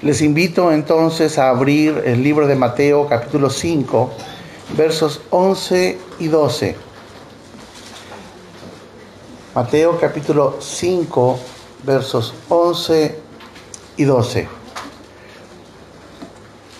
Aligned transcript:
Les 0.00 0.22
invito 0.22 0.70
entonces 0.70 1.38
a 1.38 1.48
abrir 1.48 2.04
el 2.06 2.22
libro 2.22 2.46
de 2.46 2.54
Mateo 2.54 3.08
capítulo 3.08 3.50
5, 3.50 4.10
versos 4.76 5.20
11 5.30 5.98
y 6.20 6.28
12. 6.28 6.76
Mateo 9.56 9.98
capítulo 9.98 10.58
5, 10.60 11.40
versos 11.82 12.32
11 12.48 13.18
y 13.96 14.04
12. 14.04 14.46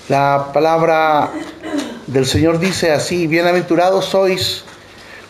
La 0.08 0.50
palabra 0.54 1.32
del 2.06 2.24
Señor 2.24 2.60
dice 2.60 2.92
así, 2.92 3.26
bienaventurados 3.26 4.04
sois 4.04 4.62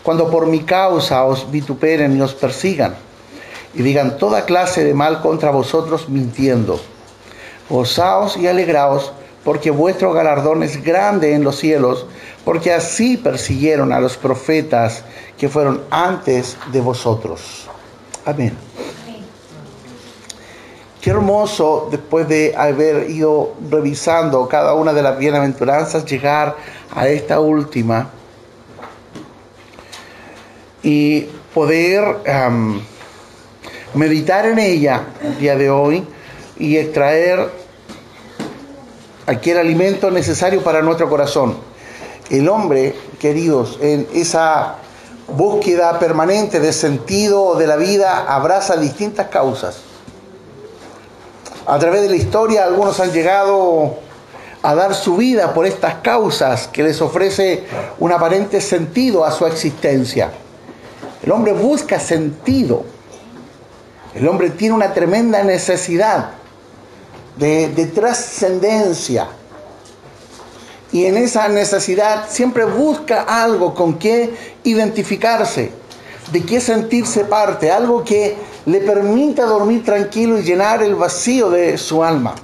cuando 0.03 0.29
por 0.29 0.45
mi 0.45 0.59
causa 0.59 1.25
os 1.25 1.49
vituperen 1.49 2.15
y 2.15 2.21
os 2.21 2.35
persigan 2.35 2.95
y 3.73 3.81
digan 3.81 4.19
toda 4.19 4.45
clase 4.45 4.83
de 4.83 4.93
mal 4.93 5.23
contra 5.23 5.49
vosotros 5.49 6.07
mintiendo. 6.07 6.79
Gozaos 7.69 8.35
y 8.37 8.47
alegraos, 8.47 9.11
porque 9.43 9.71
vuestro 9.71 10.11
galardón 10.11 10.63
es 10.63 10.83
grande 10.83 11.33
en 11.33 11.43
los 11.43 11.57
cielos, 11.57 12.07
porque 12.43 12.73
así 12.73 13.17
persiguieron 13.17 13.93
a 13.93 13.99
los 13.99 14.17
profetas 14.17 15.03
que 15.37 15.49
fueron 15.49 15.81
antes 15.91 16.57
de 16.71 16.81
vosotros. 16.81 17.67
Amén. 18.25 18.57
Qué 21.01 21.11
hermoso, 21.11 21.87
después 21.89 22.27
de 22.27 22.53
haber 22.57 23.09
ido 23.09 23.53
revisando 23.69 24.47
cada 24.49 24.73
una 24.73 24.91
de 24.91 25.01
las 25.01 25.17
bienaventuranzas, 25.17 26.03
llegar 26.05 26.57
a 26.93 27.07
esta 27.07 27.39
última 27.39 28.09
y 30.83 31.21
poder 31.53 32.17
meditar 33.93 34.45
en 34.45 34.59
ella 34.59 35.03
el 35.23 35.37
día 35.39 35.55
de 35.55 35.69
hoy 35.69 36.05
y 36.57 36.75
extraer 36.75 37.58
aquel 39.29 39.59
alimento 39.59 40.09
necesario 40.09 40.63
para 40.63 40.81
nuestro 40.81 41.07
corazón. 41.07 41.55
El 42.31 42.49
hombre, 42.49 42.95
queridos, 43.19 43.77
en 43.79 44.07
esa 44.11 44.77
búsqueda 45.27 45.99
permanente 45.99 46.59
de 46.59 46.73
sentido 46.73 47.53
de 47.55 47.67
la 47.67 47.75
vida, 47.75 48.25
abraza 48.27 48.75
distintas 48.77 49.27
causas. 49.27 49.81
A 51.67 51.77
través 51.77 52.01
de 52.01 52.09
la 52.09 52.15
historia 52.15 52.63
algunos 52.63 52.99
han 52.99 53.11
llegado 53.11 53.99
a 54.63 54.73
dar 54.73 54.95
su 54.95 55.17
vida 55.17 55.53
por 55.53 55.67
estas 55.67 55.95
causas 56.01 56.67
que 56.67 56.81
les 56.81 56.99
ofrece 56.99 57.65
un 57.99 58.11
aparente 58.11 58.59
sentido 58.59 59.23
a 59.25 59.31
su 59.31 59.45
existencia. 59.45 60.31
El 61.21 61.31
hombre 61.31 61.53
busca 61.53 61.99
sentido. 61.99 62.83
El 64.15 64.27
hombre 64.27 64.49
tiene 64.49 64.73
una 64.73 64.91
tremenda 64.91 65.43
necesidad 65.43 66.38
de, 67.39 67.91
trascendencia. 67.93 69.27
Y 70.91 71.05
en 71.05 71.17
esa 71.17 71.47
necesidad 71.47 72.29
siempre 72.29 72.65
busca 72.65 73.21
algo 73.21 73.73
con 73.73 73.97
que 73.97 74.33
identificarse, 74.63 75.71
de 76.31 76.43
qué 76.43 76.59
sentirse 76.59 77.25
parte, 77.25 77.71
algo 77.71 78.03
que 78.03 78.35
le 78.65 78.81
permita 78.81 79.45
dormir 79.45 79.83
tranquilo 79.85 80.39
y 80.39 80.43
llenar 80.43 80.83
el 80.83 80.95
vacío 80.95 81.49
de 81.49 81.77
su 81.77 82.03
alma. 82.03 82.35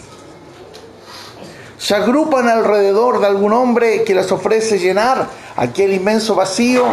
Se 1.78 1.94
agrupan 1.96 2.48
alrededor 2.48 3.20
de 3.20 3.28
algún 3.28 3.54
hombre 3.54 4.04
que 4.04 4.16
les 4.16 4.32
ofrece 4.32 4.80
llenar 4.80 5.28
aquel 5.56 5.94
inmenso 5.94 6.36
vacío 6.36 6.86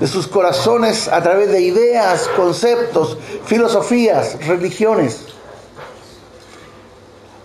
de 0.00 0.06
sus 0.06 0.26
corazones 0.26 1.06
a 1.08 1.22
través 1.22 1.50
de 1.50 1.60
ideas, 1.60 2.28
conceptos, 2.34 3.18
filosofías, 3.46 4.44
religiones. 4.46 5.26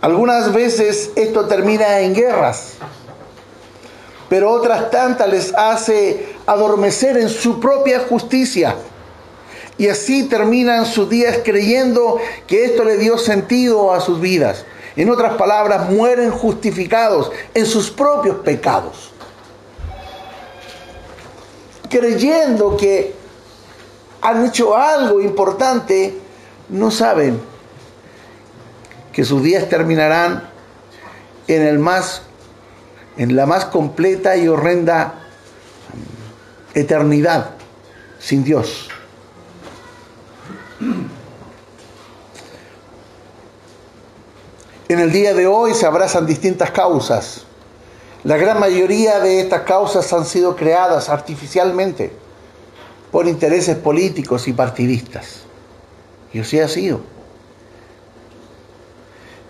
Algunas 0.02 0.54
veces 0.54 1.12
esto 1.16 1.46
termina 1.46 2.00
en 2.00 2.14
guerras, 2.14 2.74
pero 4.30 4.52
otras 4.52 4.92
tantas 4.92 5.28
les 5.30 5.54
hace 5.56 6.36
adormecer 6.46 7.18
en 7.18 7.30
su 7.30 7.60
propia 7.60 8.02
justicia. 8.02 8.76
Y 9.78 9.90
así 9.90 10.24
terminan 10.24 10.86
sus 10.86 11.10
días 11.10 11.40
creyendo 11.44 12.18
que 12.48 12.66
esto 12.66 12.84
le 12.84 12.98
dio 12.98 13.18
sentido 13.18 13.94
a 13.94 14.02
sus 14.02 14.20
vidas. 14.20 14.66
En 14.96 15.10
otras 15.10 15.36
palabras, 15.36 15.90
mueren 15.92 16.32
justificados 16.32 17.32
en 17.54 17.66
sus 17.66 17.92
propios 17.92 18.38
pecados 18.38 19.12
creyendo 21.90 22.76
que 22.78 23.14
han 24.22 24.46
hecho 24.46 24.76
algo 24.76 25.22
importante, 25.22 26.18
no 26.70 26.92
saben 26.92 27.40
que 29.18 29.26
sus 29.26 29.42
días 29.42 29.68
terminarán 29.68 30.48
en 31.48 31.64
el 31.64 31.80
más 31.80 32.22
en 33.18 33.36
la 33.36 33.48
más 33.48 33.66
completa 33.66 34.38
y 34.38 34.48
horrenda 34.48 35.16
eternidad 36.76 37.50
sin 38.20 38.44
Dios. 38.44 38.90
En 44.88 45.00
el 45.00 45.12
día 45.12 45.34
de 45.34 45.48
hoy 45.48 45.74
se 45.74 45.88
abrazan 45.88 46.28
distintas 46.28 46.70
causas 46.70 47.48
la 48.24 48.38
gran 48.38 48.60
mayoría 48.60 49.20
de 49.20 49.40
estas 49.40 49.62
causas 49.62 50.14
han 50.14 50.26
sido 50.26 50.56
creadas 50.56 51.10
artificialmente 51.10 52.12
por 53.10 53.28
intereses 53.28 53.78
políticos 53.78 54.48
y 54.48 54.54
partidistas. 54.54 55.44
Y 56.34 56.42
así 56.42 56.60
ha 56.60 56.68
sido. 56.68 57.17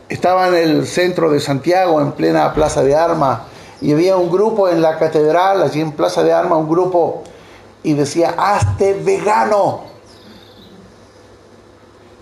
Estaba 0.09 0.47
en 0.47 0.55
el 0.55 0.87
centro 0.87 1.29
de 1.29 1.41
Santiago, 1.41 1.99
en 1.99 2.13
plena 2.13 2.53
Plaza 2.53 2.81
de 2.81 2.95
Armas, 2.95 3.41
y 3.81 3.91
había 3.91 4.15
un 4.15 4.31
grupo 4.31 4.69
en 4.69 4.81
la 4.81 4.97
catedral, 4.97 5.61
allí 5.61 5.81
en 5.81 5.91
Plaza 5.91 6.23
de 6.23 6.31
Armas, 6.31 6.59
un 6.59 6.69
grupo, 6.69 7.23
y 7.83 7.93
decía, 7.93 8.33
hazte 8.37 8.93
vegano. 8.93 9.81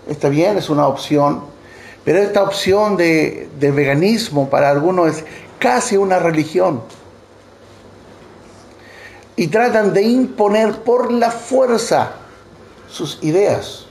Está 0.08 0.28
bien, 0.28 0.58
es 0.58 0.68
una 0.68 0.88
opción, 0.88 1.44
pero 2.04 2.18
esta 2.18 2.42
opción 2.42 2.96
de, 2.96 3.48
de 3.58 3.70
veganismo 3.70 4.50
para 4.50 4.70
algunos 4.70 5.08
es 5.08 5.24
casi 5.60 5.96
una 5.96 6.18
religión. 6.18 6.82
Y 9.36 9.46
tratan 9.48 9.92
de 9.92 10.02
imponer 10.02 10.80
por 10.80 11.12
la 11.12 11.30
fuerza 11.30 12.12
sus 12.88 13.22
ideas. 13.22 13.85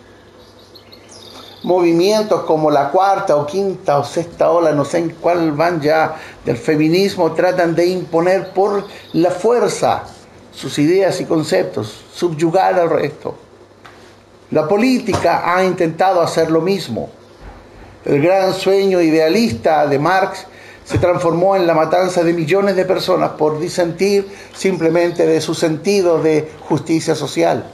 Movimientos 1.65 2.43
como 2.43 2.69
la 2.69 2.91
cuarta 2.91 3.35
o 3.35 3.47
quinta 3.47 3.97
o 3.97 4.03
sexta 4.03 4.51
ola, 4.51 4.71
no 4.71 4.85
sé 4.85 4.99
en 4.99 5.09
cuál 5.19 5.51
van 5.53 5.81
ya, 5.81 6.15
del 6.45 6.57
feminismo, 6.57 7.31
tratan 7.31 7.73
de 7.73 7.87
imponer 7.87 8.51
por 8.53 8.85
la 9.13 9.31
fuerza 9.31 10.03
sus 10.51 10.77
ideas 10.77 11.19
y 11.21 11.25
conceptos, 11.25 12.05
subyugar 12.13 12.79
al 12.79 12.91
resto. 12.91 13.35
La 14.51 14.67
política 14.67 15.41
ha 15.43 15.63
intentado 15.65 16.21
hacer 16.21 16.51
lo 16.51 16.61
mismo. 16.61 17.09
El 18.05 18.21
gran 18.21 18.53
sueño 18.53 19.01
idealista 19.01 19.87
de 19.87 19.97
Marx 19.97 20.45
se 20.83 20.99
transformó 20.99 21.55
en 21.55 21.65
la 21.65 21.73
matanza 21.73 22.23
de 22.23 22.33
millones 22.33 22.75
de 22.75 22.85
personas 22.85 23.31
por 23.31 23.59
disentir 23.59 24.31
simplemente 24.55 25.25
de 25.25 25.41
su 25.41 25.55
sentido 25.55 26.21
de 26.21 26.47
justicia 26.69 27.15
social. 27.15 27.65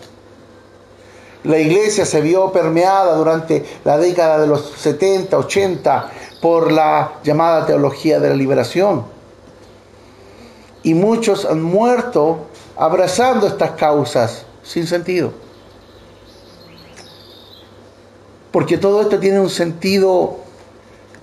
La 1.43 1.57
iglesia 1.57 2.05
se 2.05 2.21
vio 2.21 2.51
permeada 2.51 3.15
durante 3.15 3.65
la 3.83 3.97
década 3.97 4.39
de 4.39 4.47
los 4.47 4.73
70, 4.77 5.37
80 5.37 6.11
por 6.39 6.71
la 6.71 7.13
llamada 7.23 7.65
teología 7.65 8.19
de 8.19 8.29
la 8.29 8.35
liberación. 8.35 9.05
Y 10.83 10.93
muchos 10.93 11.45
han 11.45 11.61
muerto 11.61 12.47
abrazando 12.77 13.47
estas 13.47 13.71
causas 13.71 14.45
sin 14.63 14.85
sentido. 14.85 15.31
Porque 18.51 18.77
todo 18.77 19.01
esto 19.01 19.19
tiene 19.19 19.39
un 19.39 19.49
sentido 19.49 20.37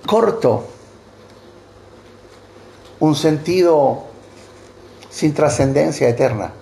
corto, 0.05 0.65
un 2.99 3.15
sentido 3.15 4.03
sin 5.09 5.33
trascendencia 5.33 6.09
eterna. 6.09 6.53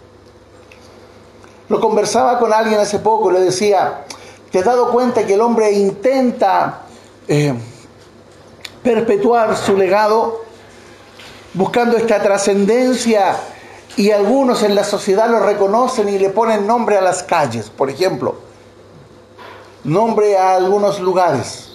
Lo 1.70 1.82
conversaba 1.82 2.40
con 2.40 2.54
alguien 2.54 2.80
hace 2.80 3.00
poco, 3.00 3.30
le 3.30 3.42
decía, 3.42 4.06
¿te 4.52 4.60
has 4.60 4.66
dado 4.66 4.92
cuenta 4.92 5.26
que 5.26 5.34
el 5.34 5.42
hombre 5.42 5.72
intenta 5.72 6.84
eh, 7.28 7.54
perpetuar 8.84 9.58
su 9.58 9.76
legado 9.76 10.46
buscando 11.54 11.98
esta 11.98 12.22
trascendencia 12.22 13.36
y 13.98 14.12
algunos 14.12 14.64
en 14.64 14.76
la 14.76 14.84
sociedad 14.84 15.30
lo 15.30 15.40
reconocen 15.40 16.08
y 16.08 16.20
le 16.20 16.30
ponen 16.30 16.68
nombre 16.68 16.98
a 16.98 17.02
las 17.02 17.24
calles, 17.24 17.70
por 17.70 17.90
ejemplo, 17.90 18.36
nombre 19.84 20.38
a 20.38 20.56
algunos 20.56 21.00
lugares, 21.00 21.70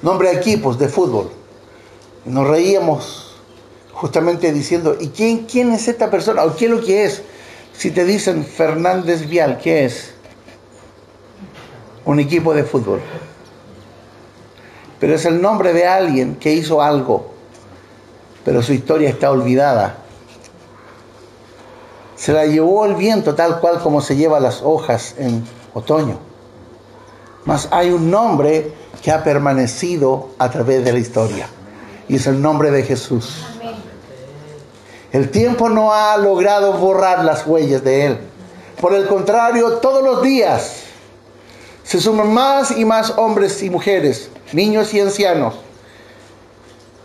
nombre 0.00 0.30
a 0.30 0.32
equipos 0.32 0.78
de 0.78 0.88
fútbol. 0.88 1.30
Nos 2.24 2.48
reíamos 2.48 3.25
justamente 3.96 4.52
diciendo, 4.52 4.94
¿y 5.00 5.08
quién, 5.08 5.46
quién 5.46 5.72
es 5.72 5.88
esta 5.88 6.10
persona? 6.10 6.44
¿O 6.44 6.54
qué 6.54 6.66
es 6.66 6.70
lo 6.70 6.82
que 6.82 7.04
es? 7.06 7.22
Si 7.72 7.90
te 7.90 8.04
dicen 8.04 8.44
Fernández 8.44 9.26
Vial, 9.26 9.58
¿qué 9.58 9.86
es? 9.86 10.12
Un 12.04 12.20
equipo 12.20 12.52
de 12.52 12.62
fútbol. 12.62 13.00
pero 15.00 15.14
es 15.14 15.24
el 15.24 15.40
nombre 15.40 15.72
de 15.72 15.86
alguien 15.86 16.36
que 16.36 16.52
hizo 16.52 16.82
algo, 16.82 17.32
pero 18.44 18.62
su 18.62 18.74
historia 18.74 19.08
está 19.08 19.30
olvidada. 19.30 19.96
Se 22.16 22.32
la 22.32 22.44
llevó 22.46 22.84
el 22.84 22.96
viento 22.96 23.34
tal 23.34 23.60
cual 23.60 23.80
como 23.80 24.02
se 24.02 24.16
lleva 24.16 24.40
las 24.40 24.60
hojas 24.62 25.14
en 25.18 25.42
otoño. 25.72 26.18
Mas 27.46 27.68
hay 27.70 27.90
un 27.90 28.10
nombre 28.10 28.72
que 29.02 29.10
ha 29.10 29.24
permanecido 29.24 30.30
a 30.38 30.50
través 30.50 30.84
de 30.84 30.92
la 30.92 30.98
historia 30.98 31.48
y 32.08 32.16
es 32.16 32.26
el 32.26 32.40
nombre 32.40 32.70
de 32.70 32.82
Jesús. 32.82 33.44
El 35.16 35.30
tiempo 35.30 35.70
no 35.70 35.94
ha 35.94 36.18
logrado 36.18 36.74
borrar 36.74 37.24
las 37.24 37.46
huellas 37.46 37.82
de 37.82 38.04
Él. 38.04 38.18
Por 38.78 38.92
el 38.92 39.06
contrario, 39.06 39.78
todos 39.78 40.04
los 40.04 40.20
días 40.20 40.82
se 41.84 42.02
suman 42.02 42.34
más 42.34 42.70
y 42.76 42.84
más 42.84 43.14
hombres 43.16 43.62
y 43.62 43.70
mujeres, 43.70 44.28
niños 44.52 44.92
y 44.92 45.00
ancianos, 45.00 45.54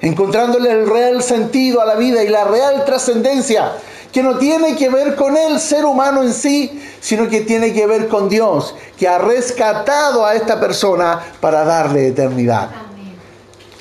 encontrándole 0.02 0.72
el 0.72 0.90
real 0.90 1.24
sentido 1.24 1.80
a 1.80 1.86
la 1.86 1.96
vida 1.96 2.22
y 2.22 2.28
la 2.28 2.44
real 2.44 2.84
trascendencia, 2.84 3.72
que 4.12 4.22
no 4.22 4.38
tiene 4.38 4.76
que 4.76 4.90
ver 4.90 5.16
con 5.16 5.38
el 5.38 5.58
ser 5.58 5.86
humano 5.86 6.22
en 6.22 6.34
sí, 6.34 6.84
sino 7.00 7.30
que 7.30 7.40
tiene 7.40 7.72
que 7.72 7.88
ver 7.88 8.10
con 8.10 8.28
Dios, 8.28 8.76
que 8.98 9.08
ha 9.08 9.20
rescatado 9.20 10.26
a 10.26 10.36
esta 10.36 10.60
persona 10.60 11.18
para 11.40 11.64
darle 11.64 12.08
eternidad. 12.08 12.72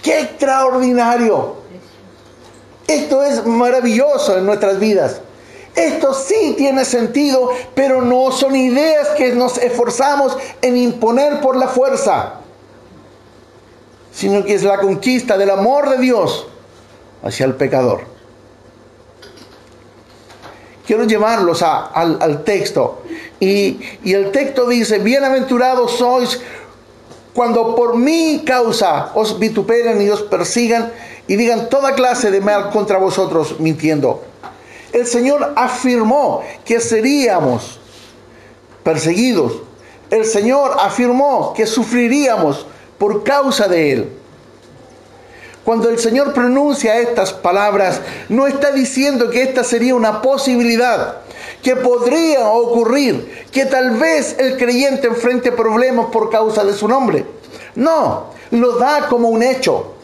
¡Qué 0.05 0.21
extraordinario! 0.21 1.60
Esto 2.87 3.23
es 3.23 3.45
maravilloso 3.47 4.37
en 4.37 4.47
nuestras 4.47 4.79
vidas. 4.79 5.21
Esto 5.75 6.13
sí 6.15 6.55
tiene 6.57 6.85
sentido, 6.85 7.51
pero 7.75 8.03
no 8.03 8.33
son 8.33 8.57
ideas 8.57 9.09
que 9.17 9.33
nos 9.33 9.57
esforzamos 9.59 10.37
en 10.61 10.77
imponer 10.77 11.41
por 11.41 11.57
la 11.57 11.69
fuerza, 11.69 12.41
sino 14.13 14.45
que 14.45 14.55
es 14.55 14.65
la 14.65 14.79
conquista 14.79 15.39
del 15.39 15.51
amor 15.51 15.89
de 15.91 15.99
Dios 15.99 16.47
hacia 17.23 17.47
el 17.47 17.55
pecador. 17.55 18.03
Quiero 20.87 21.05
llevarlos 21.05 21.63
al, 21.63 22.43
texto. 22.43 23.03
Y, 23.39 23.79
y 24.03 24.13
el 24.13 24.33
texto 24.33 24.67
dice, 24.67 24.99
bienaventurados 24.99 25.93
sois 25.93 26.41
cuando 27.33 27.77
por 27.77 27.97
mi 27.97 28.43
causa 28.45 29.13
os 29.15 29.39
vituperen 29.39 30.03
y 30.03 30.11
os 30.11 30.23
persigan 30.23 30.93
y 31.31 31.37
digan 31.37 31.69
toda 31.69 31.95
clase 31.95 32.33
de 32.33 32.41
mal 32.41 32.71
contra 32.71 32.99
vosotros 32.99 33.61
mintiendo. 33.61 34.21
El 34.93 35.07
Señor 35.07 35.53
afirmó 35.55 36.43
que 36.65 36.81
seríamos 36.81 37.79
perseguidos. 38.83 39.53
El 40.11 40.25
Señor 40.25 40.77
afirmó 40.81 41.55
que 41.55 41.67
sufriríamos 41.67 42.67
por 42.99 43.23
causa 43.23 43.69
de 43.69 43.93
Él. 43.93 44.09
Cuando 45.65 45.89
el 45.89 46.01
Señor 46.01 46.35
pronuncia 46.35 46.99
estas 46.99 47.33
palabras, 47.33 48.01
no 48.29 48.49
está 48.49 48.73
diciendo 48.73 49.31
que 49.31 49.43
esta 49.43 49.63
sería 49.63 49.95
una 49.95 50.23
posibilidad, 50.23 51.19
que 51.63 51.77
podría 51.77 52.49
ocurrir, 52.49 53.47
que 53.53 53.67
tal 53.67 53.93
vez 53.93 54.35
el 54.37 54.57
creyente 54.57 55.07
enfrente 55.07 55.53
problemas 55.53 56.07
por 56.07 56.29
causa 56.29 56.65
de 56.65 56.73
su 56.73 56.89
nombre. 56.89 57.25
No, 57.77 58.33
lo 58.51 58.79
da 58.79 59.07
como 59.07 59.29
un 59.29 59.45
hecho. 59.45 59.95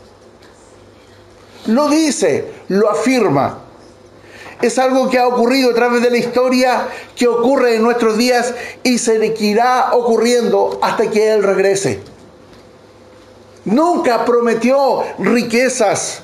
Lo 1.66 1.88
dice, 1.88 2.52
lo 2.68 2.90
afirma. 2.90 3.58
Es 4.62 4.78
algo 4.78 5.10
que 5.10 5.18
ha 5.18 5.28
ocurrido 5.28 5.70
a 5.70 5.74
través 5.74 6.02
de 6.02 6.10
la 6.10 6.16
historia, 6.16 6.88
que 7.14 7.28
ocurre 7.28 7.76
en 7.76 7.82
nuestros 7.82 8.16
días 8.16 8.54
y 8.82 8.98
seguirá 8.98 9.90
ocurriendo 9.92 10.78
hasta 10.80 11.10
que 11.10 11.32
Él 11.32 11.42
regrese. 11.42 12.00
Nunca 13.64 14.24
prometió 14.24 15.02
riquezas. 15.18 16.22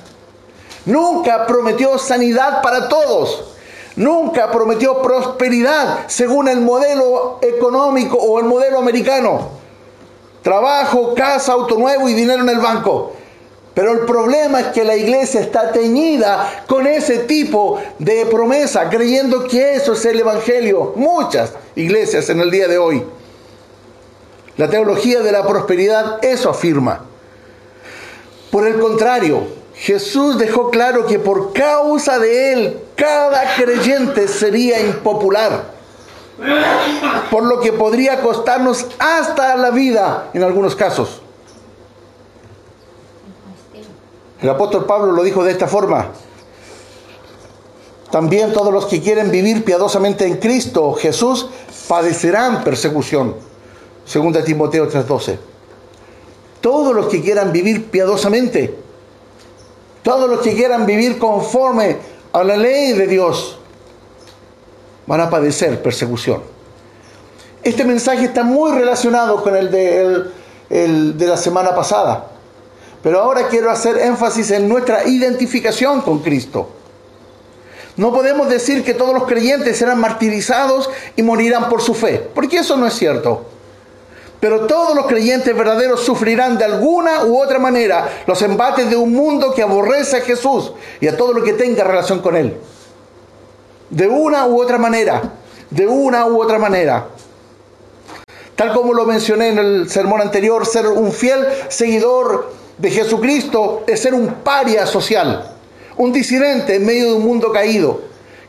Nunca 0.85 1.45
prometió 1.45 1.97
sanidad 1.99 2.61
para 2.61 2.89
todos. 2.89 3.53
Nunca 3.95 4.49
prometió 4.51 5.01
prosperidad 5.01 6.05
según 6.07 6.47
el 6.47 6.61
modelo 6.61 7.37
económico 7.41 8.17
o 8.17 8.39
el 8.39 8.45
modelo 8.45 8.79
americano. 8.79 9.49
Trabajo, 10.41 11.13
casa, 11.13 11.53
auto 11.53 11.77
nuevo 11.77 12.09
y 12.09 12.13
dinero 12.13 12.41
en 12.41 12.49
el 12.49 12.59
banco. 12.59 13.13
Pero 13.73 13.91
el 13.91 13.99
problema 14.01 14.59
es 14.59 14.67
que 14.67 14.83
la 14.83 14.95
iglesia 14.95 15.41
está 15.41 15.71
teñida 15.71 16.63
con 16.67 16.85
ese 16.85 17.19
tipo 17.19 17.81
de 17.97 18.27
promesa, 18.27 18.89
creyendo 18.89 19.47
que 19.47 19.75
eso 19.75 19.93
es 19.93 20.05
el 20.05 20.19
Evangelio. 20.19 20.93
Muchas 20.95 21.53
iglesias 21.75 22.29
en 22.29 22.39
el 22.39 22.51
día 22.51 22.67
de 22.67 22.77
hoy. 22.77 23.03
La 24.57 24.69
teología 24.69 25.21
de 25.21 25.31
la 25.31 25.47
prosperidad 25.47 26.23
eso 26.23 26.51
afirma. 26.51 27.01
Por 28.51 28.67
el 28.67 28.79
contrario, 28.79 29.47
Jesús 29.73 30.37
dejó 30.37 30.69
claro 30.69 31.07
que 31.07 31.17
por 31.17 31.53
causa 31.53 32.19
de 32.19 32.53
él 32.53 32.79
cada 32.95 33.55
creyente 33.55 34.27
sería 34.27 34.79
impopular. 34.79 35.73
Por 37.31 37.45
lo 37.45 37.59
que 37.59 37.73
podría 37.73 38.21
costarnos 38.21 38.85
hasta 38.99 39.55
la 39.55 39.71
vida 39.71 40.29
en 40.35 40.43
algunos 40.43 40.75
casos. 40.75 41.22
El 44.43 44.49
apóstol 44.49 44.83
Pablo 44.83 45.13
lo 45.13 45.23
dijo 45.23 45.41
de 45.45 45.53
esta 45.53 45.67
forma. 45.67 46.09
También 48.11 48.51
todos 48.51 48.73
los 48.73 48.85
que 48.87 49.01
quieren 49.01 49.31
vivir 49.31 49.63
piadosamente 49.63 50.27
en 50.27 50.35
Cristo 50.37 50.93
Jesús 50.93 51.47
padecerán 51.87 52.61
persecución. 52.61 53.35
Segunda 54.05 54.43
Timoteo 54.43 54.89
3:12. 54.89 55.39
Todos 56.59 56.93
los 56.93 57.07
que 57.07 57.21
quieran 57.21 57.53
vivir 57.53 57.89
piadosamente, 57.89 58.77
todos 60.03 60.29
los 60.29 60.41
que 60.41 60.53
quieran 60.53 60.85
vivir 60.85 61.17
conforme 61.17 61.97
a 62.33 62.43
la 62.43 62.57
ley 62.57 62.91
de 62.91 63.07
Dios, 63.07 63.57
van 65.07 65.21
a 65.21 65.29
padecer 65.29 65.81
persecución. 65.81 66.43
Este 67.63 67.85
mensaje 67.85 68.25
está 68.25 68.43
muy 68.43 68.73
relacionado 68.73 69.41
con 69.41 69.55
el 69.55 69.71
de, 69.71 70.25
el 70.69 71.17
de 71.17 71.27
la 71.27 71.37
semana 71.37 71.73
pasada. 71.73 72.32
Pero 73.03 73.19
ahora 73.19 73.49
quiero 73.49 73.69
hacer 73.69 73.97
énfasis 73.97 74.49
en 74.51 74.69
nuestra 74.69 75.05
identificación 75.05 76.01
con 76.01 76.19
Cristo. 76.19 76.69
No 77.97 78.13
podemos 78.13 78.49
decir 78.49 78.83
que 78.83 78.93
todos 78.93 79.13
los 79.13 79.25
creyentes 79.25 79.77
serán 79.77 79.99
martirizados 79.99 80.89
y 81.15 81.21
morirán 81.21 81.69
por 81.69 81.81
su 81.81 81.93
fe, 81.93 82.25
porque 82.33 82.57
eso 82.57 82.77
no 82.77 82.87
es 82.87 82.93
cierto. 82.93 83.45
Pero 84.39 84.65
todos 84.65 84.95
los 84.95 85.05
creyentes 85.05 85.55
verdaderos 85.55 86.01
sufrirán 86.01 86.57
de 86.57 86.65
alguna 86.65 87.23
u 87.25 87.41
otra 87.41 87.59
manera 87.59 88.09
los 88.25 88.41
embates 88.41 88.89
de 88.89 88.95
un 88.95 89.13
mundo 89.13 89.53
que 89.53 89.61
aborrece 89.61 90.17
a 90.17 90.21
Jesús 90.21 90.73
y 90.99 91.07
a 91.07 91.15
todo 91.15 91.33
lo 91.33 91.43
que 91.43 91.53
tenga 91.53 91.83
relación 91.83 92.19
con 92.19 92.35
Él. 92.35 92.57
De 93.89 94.07
una 94.07 94.47
u 94.47 94.61
otra 94.61 94.77
manera, 94.77 95.21
de 95.69 95.87
una 95.87 96.25
u 96.25 96.41
otra 96.41 96.57
manera. 96.57 97.07
Tal 98.55 98.73
como 98.73 98.93
lo 98.93 99.05
mencioné 99.05 99.49
en 99.49 99.57
el 99.59 99.89
sermón 99.89 100.21
anterior, 100.21 100.65
ser 100.65 100.87
un 100.87 101.11
fiel 101.11 101.45
seguidor 101.69 102.62
de 102.77 102.91
Jesucristo 102.91 103.83
es 103.87 104.01
ser 104.01 104.13
un 104.13 104.35
paria 104.35 104.85
social, 104.85 105.55
un 105.97 106.11
disidente 106.11 106.75
en 106.75 106.85
medio 106.85 107.09
de 107.09 107.13
un 107.13 107.23
mundo 107.23 107.51
caído, 107.51 108.01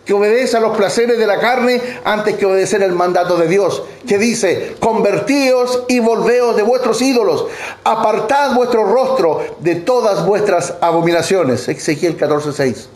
que 0.05 0.13
obedece 0.13 0.57
a 0.57 0.61
los 0.61 0.77
placeres 0.77 1.19
de 1.19 1.27
la 1.27 1.41
carne 1.41 1.81
antes 2.05 2.37
que 2.37 2.45
obedecer 2.45 2.83
el 2.83 2.93
mandato 2.93 3.37
de 3.37 3.49
Dios, 3.49 3.83
que 4.07 4.19
dice, 4.19 4.77
convertíos 4.79 5.85
y 5.89 6.01
volveos 6.01 6.57
de 6.57 6.63
vuestros 6.63 7.01
ídolos, 7.01 7.47
apartad 7.85 8.55
vuestro 8.55 8.85
rostro 8.85 9.43
de 9.61 9.77
todas 9.77 10.27
vuestras 10.27 10.75
abominaciones. 10.81 11.69
Ezequiel 11.69 12.19
14:6. 12.19 12.89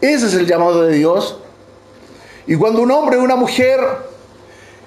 Ese 0.00 0.26
es 0.26 0.34
el 0.34 0.46
llamado 0.46 0.82
de 0.82 0.96
Dios. 0.96 1.36
Y 2.48 2.56
cuando 2.56 2.82
un 2.82 2.90
hombre 2.90 3.18
o 3.18 3.22
una 3.22 3.36
mujer 3.36 3.80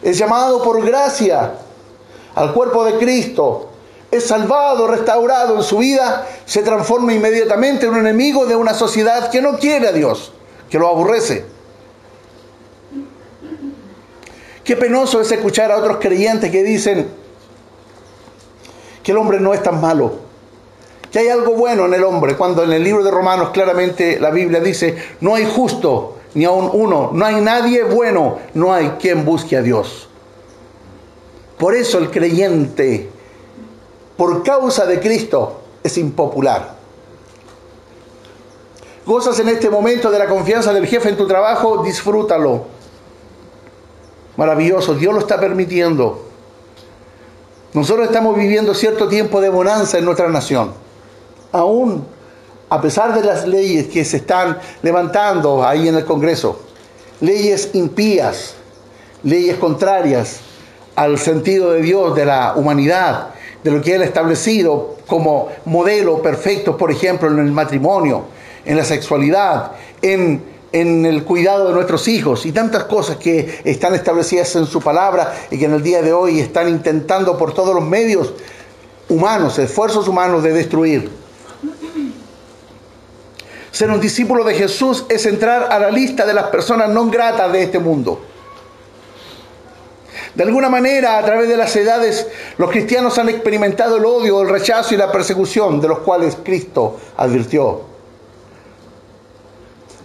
es 0.04 0.18
llamado 0.18 0.62
por 0.62 0.86
gracia 0.86 1.54
al 2.36 2.54
cuerpo 2.54 2.84
de 2.86 2.98
Cristo, 2.98 3.70
es 4.12 4.28
salvado, 4.28 4.88
restaurado 4.88 5.56
en 5.56 5.64
su 5.64 5.80
vida, 5.80 6.28
se 6.46 6.62
transforma 6.62 7.14
inmediatamente 7.14 7.86
en 7.86 7.94
un 7.94 8.00
enemigo 8.00 8.46
de 8.46 8.56
una 8.56 8.74
sociedad 8.74 9.30
que 9.30 9.42
no 9.42 9.58
quiere 9.58 9.88
a 9.88 9.92
Dios, 9.92 10.32
que 10.70 10.78
lo 10.78 10.88
aborrece. 10.88 11.46
Qué 14.64 14.76
penoso 14.76 15.22
es 15.22 15.32
escuchar 15.32 15.72
a 15.72 15.78
otros 15.78 15.98
creyentes 15.98 16.52
que 16.52 16.64
dicen 16.64 17.08
que 19.04 19.12
el 19.12 19.18
hombre 19.18 19.40
no 19.40 19.54
es 19.54 19.62
tan 19.62 19.80
malo, 19.80 20.14
que 21.12 21.20
hay 21.20 21.30
algo 21.30 21.54
bueno 21.54 21.86
en 21.86 21.94
el 21.94 22.04
hombre, 22.04 22.36
cuando 22.36 22.64
en 22.64 22.74
el 22.74 22.84
libro 22.84 23.04
de 23.04 23.12
Romanos 23.12 23.52
claramente 23.52 24.20
la 24.20 24.32
Biblia 24.32 24.60
dice, 24.60 24.98
no 25.22 25.36
hay 25.36 25.46
justo 25.46 26.18
ni 26.34 26.46
aun 26.46 26.70
uno, 26.74 27.12
no 27.14 27.26
hay 27.26 27.36
nadie 27.42 27.84
bueno, 27.84 28.40
no 28.54 28.74
hay 28.74 28.90
quien 29.00 29.24
busque 29.24 29.56
a 29.56 29.62
Dios. 29.62 30.10
Por 31.58 31.76
eso 31.76 31.98
el 32.00 32.12
creyente, 32.12 33.10
por 34.18 34.44
causa 34.44 34.86
de 34.86 35.00
Cristo, 35.00 35.62
es 35.84 35.98
impopular. 35.98 36.76
Gozas 39.06 39.40
en 39.40 39.50
este 39.50 39.70
momento 39.70 40.10
de 40.10 40.20
la 40.20 40.28
confianza 40.28 40.74
del 40.74 40.88
jefe 40.88 41.10
en 41.10 41.18
tu 41.18 41.28
trabajo, 41.28 41.84
disfrútalo. 41.84 42.66
Maravilloso, 44.36 44.96
Dios 44.96 45.14
lo 45.14 45.20
está 45.20 45.40
permitiendo. 45.40 46.26
Nosotros 47.74 48.08
estamos 48.08 48.36
viviendo 48.36 48.74
cierto 48.74 49.08
tiempo 49.08 49.40
de 49.40 49.50
bonanza 49.50 49.98
en 49.98 50.06
nuestra 50.06 50.28
nación. 50.28 50.74
Aún 51.52 52.06
a 52.70 52.82
pesar 52.82 53.14
de 53.14 53.24
las 53.24 53.48
leyes 53.48 53.88
que 53.88 54.04
se 54.04 54.18
están 54.18 54.58
levantando 54.82 55.66
ahí 55.66 55.88
en 55.88 55.96
el 55.96 56.06
Congreso, 56.06 56.60
leyes 57.22 57.70
impías, 57.74 58.56
leyes 59.24 59.58
contrarias 59.58 60.40
al 60.96 61.18
sentido 61.20 61.72
de 61.72 61.82
Dios, 61.82 62.16
de 62.16 62.26
la 62.26 62.54
humanidad, 62.56 63.30
de 63.64 63.72
lo 63.72 63.82
que 63.82 63.96
Él 63.96 64.02
ha 64.02 64.06
establecido 64.06 64.96
como 65.08 65.50
modelo 65.66 66.22
perfecto, 66.22 66.78
por 66.78 66.92
ejemplo, 66.92 67.30
en 67.30 67.40
el 67.40 67.52
matrimonio, 67.52 68.26
en 68.66 68.78
la 68.78 68.84
sexualidad, 68.84 69.72
en, 70.02 70.44
en 70.72 71.06
el 71.06 71.24
cuidado 71.24 71.68
de 71.68 71.74
nuestros 71.74 72.08
hijos 72.08 72.46
y 72.46 72.52
tantas 72.52 72.86
cosas 72.86 73.18
que 73.18 73.62
están 73.64 73.96
establecidas 73.96 74.56
en 74.56 74.66
su 74.66 74.82
palabra 74.82 75.34
y 75.52 75.58
que 75.58 75.66
en 75.66 75.74
el 75.74 75.84
día 75.84 76.02
de 76.02 76.14
hoy 76.14 76.40
están 76.40 76.70
intentando 76.70 77.38
por 77.38 77.54
todos 77.54 77.74
los 77.74 77.84
medios 77.84 78.34
humanos, 79.10 79.60
esfuerzos 79.60 80.08
humanos 80.08 80.44
de 80.44 80.54
destruir. 80.54 81.10
Ser 83.72 83.90
un 83.90 84.00
discípulo 84.00 84.46
de 84.46 84.54
Jesús 84.54 85.06
es 85.10 85.26
entrar 85.26 85.68
a 85.72 85.80
la 85.80 85.92
lista 85.92 86.26
de 86.26 86.34
las 86.34 86.46
personas 86.46 86.90
no 86.90 87.10
gratas 87.10 87.52
de 87.52 87.64
este 87.64 87.78
mundo. 87.78 88.22
De 90.36 90.44
alguna 90.44 90.70
manera, 90.70 91.18
a 91.18 91.24
través 91.24 91.48
de 91.48 91.56
las 91.56 91.74
edades, 91.76 92.28
los 92.58 92.70
cristianos 92.70 93.18
han 93.18 93.30
experimentado 93.30 93.98
el 93.98 94.06
odio, 94.06 94.42
el 94.42 94.50
rechazo 94.50 94.94
y 94.94 94.98
la 94.98 95.12
persecución 95.12 95.80
de 95.80 95.88
los 95.88 96.00
cuales 96.00 96.38
Cristo 96.44 96.98
advirtió. 97.16 97.82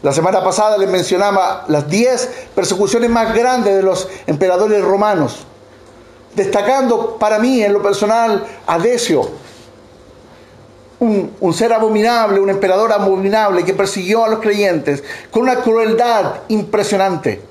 La 0.03 0.13
semana 0.13 0.43
pasada 0.43 0.79
les 0.79 0.89
mencionaba 0.89 1.65
las 1.69 1.91
10 1.91 2.49
persecuciones 2.55 3.11
más 3.11 3.35
grandes 3.35 3.75
de 3.75 3.83
los 3.83 4.09
emperadores 4.27 4.83
romanos, 4.83 5.45
destacando 6.35 7.19
para 7.19 7.39
mí 7.39 7.63
en 7.63 7.73
lo 7.73 7.83
personal 7.83 8.47
a 8.67 8.79
Decio, 8.79 9.29
un, 11.01 11.55
ser 11.55 11.73
abominable, 11.73 12.41
un 12.41 12.51
emperador 12.51 12.93
abominable 12.93 13.65
que 13.65 13.75
persiguió 13.75 14.25
a 14.25 14.29
los 14.29 14.41
creyentes 14.41 15.03
con 15.31 15.43
una 15.43 15.57
crueldad 15.57 16.43
impresionante. 16.49 17.50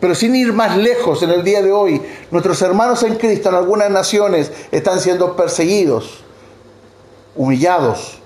Pero 0.00 0.14
sin 0.14 0.34
ir 0.34 0.52
más 0.52 0.76
lejos 0.76 1.22
en 1.22 1.30
el 1.30 1.44
día 1.44 1.62
de 1.62 1.72
hoy, 1.72 2.00
nuestros 2.30 2.60
hermanos 2.62 3.02
en 3.02 3.16
Cristo 3.16 3.50
en 3.50 3.54
algunas 3.54 3.90
naciones 3.90 4.50
están 4.70 5.00
siendo 5.00 5.36
perseguidos, 5.36 6.24
humillados, 7.36 8.18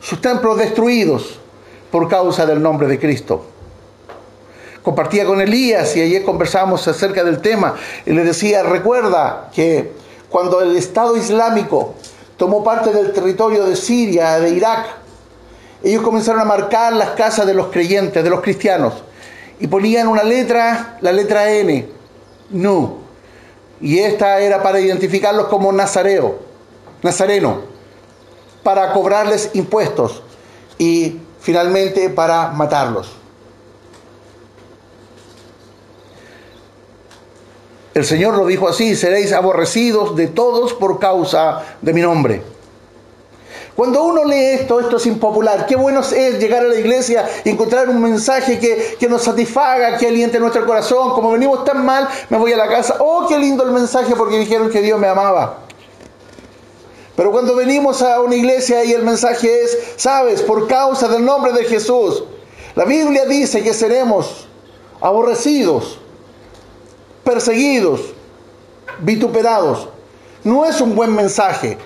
sus 0.00 0.20
templos 0.20 0.58
destruidos 0.58 1.38
por 1.90 2.08
causa 2.08 2.44
del 2.44 2.60
nombre 2.60 2.88
de 2.88 2.98
Cristo. 2.98 3.44
Compartía 4.82 5.24
con 5.24 5.40
Elías 5.40 5.96
y 5.96 6.00
ayer 6.00 6.24
conversamos 6.24 6.88
acerca 6.88 7.22
del 7.22 7.40
tema 7.40 7.76
y 8.04 8.10
le 8.10 8.24
decía, 8.24 8.64
recuerda 8.64 9.50
que 9.54 9.92
cuando 10.28 10.60
el 10.60 10.76
Estado 10.76 11.16
Islámico 11.16 11.94
tomó 12.42 12.64
parte 12.64 12.90
del 12.90 13.12
territorio 13.12 13.64
de 13.64 13.76
Siria, 13.76 14.40
de 14.40 14.50
Irak. 14.50 14.86
Ellos 15.84 16.02
comenzaron 16.02 16.40
a 16.40 16.44
marcar 16.44 16.92
las 16.92 17.10
casas 17.10 17.46
de 17.46 17.54
los 17.54 17.68
creyentes, 17.68 18.24
de 18.24 18.30
los 18.30 18.40
cristianos, 18.40 18.94
y 19.62 19.68
ponían 19.68 20.08
una 20.08 20.24
letra, 20.24 20.98
la 21.02 21.12
letra 21.12 21.48
N, 21.52 21.88
no. 22.50 22.96
Y 23.80 24.00
esta 24.00 24.40
era 24.40 24.60
para 24.60 24.80
identificarlos 24.80 25.46
como 25.46 25.70
nazareo, 25.70 26.40
nazareno, 27.00 27.60
para 28.64 28.92
cobrarles 28.92 29.50
impuestos 29.54 30.24
y 30.78 31.20
finalmente 31.38 32.10
para 32.10 32.48
matarlos. 32.48 33.12
El 37.94 38.04
Señor 38.04 38.36
lo 38.36 38.46
dijo 38.46 38.68
así, 38.68 38.96
seréis 38.96 39.32
aborrecidos 39.32 40.16
de 40.16 40.26
todos 40.26 40.72
por 40.74 40.98
causa 40.98 41.62
de 41.80 41.92
mi 41.92 42.00
nombre. 42.00 42.42
Cuando 43.76 44.04
uno 44.04 44.24
lee 44.24 44.60
esto, 44.60 44.80
esto 44.80 44.96
es 44.96 45.06
impopular. 45.06 45.66
Qué 45.66 45.76
bueno 45.76 46.00
es 46.00 46.38
llegar 46.38 46.62
a 46.64 46.68
la 46.68 46.74
iglesia 46.74 47.28
y 47.44 47.50
encontrar 47.50 47.88
un 47.88 48.02
mensaje 48.02 48.58
que, 48.58 48.96
que, 48.98 49.08
nos 49.08 49.22
satisfaga, 49.22 49.96
que 49.96 50.08
aliente 50.08 50.38
nuestro 50.38 50.66
corazón. 50.66 51.12
Como 51.12 51.30
venimos 51.30 51.64
tan 51.64 51.84
mal, 51.84 52.08
me 52.28 52.36
voy 52.36 52.52
a 52.52 52.56
la 52.56 52.68
casa. 52.68 52.96
Oh, 53.00 53.26
qué 53.28 53.38
lindo 53.38 53.64
el 53.64 53.72
mensaje 53.72 54.14
porque 54.14 54.38
dijeron 54.38 54.70
que 54.70 54.82
Dios 54.82 54.98
me 54.98 55.08
amaba. 55.08 55.58
Pero 57.16 57.30
cuando 57.30 57.54
venimos 57.54 58.02
a 58.02 58.20
una 58.20 58.34
iglesia 58.34 58.84
y 58.84 58.92
el 58.92 59.02
mensaje 59.02 59.62
es, 59.62 59.78
sabes, 59.96 60.42
por 60.42 60.66
causa 60.66 61.08
del 61.08 61.24
nombre 61.24 61.52
de 61.52 61.64
Jesús, 61.64 62.24
la 62.74 62.84
Biblia 62.84 63.26
dice 63.26 63.62
que 63.62 63.74
seremos 63.74 64.48
aborrecidos 65.00 65.98
perseguidos, 67.24 68.00
vituperados. 69.00 69.88
No 70.44 70.64
es 70.66 70.80
un 70.80 70.94
buen 70.94 71.14
mensaje, 71.14 71.78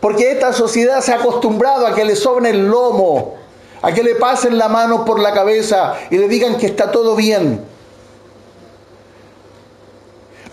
porque 0.00 0.30
esta 0.30 0.52
sociedad 0.52 1.00
se 1.00 1.12
ha 1.12 1.16
acostumbrado 1.16 1.86
a 1.86 1.94
que 1.94 2.04
le 2.04 2.16
sobre 2.16 2.50
el 2.50 2.68
lomo, 2.68 3.36
a 3.82 3.92
que 3.92 4.02
le 4.02 4.14
pasen 4.14 4.58
la 4.58 4.68
mano 4.68 5.04
por 5.04 5.20
la 5.20 5.32
cabeza 5.32 5.94
y 6.10 6.18
le 6.18 6.28
digan 6.28 6.56
que 6.56 6.66
está 6.66 6.90
todo 6.90 7.16
bien. 7.16 7.64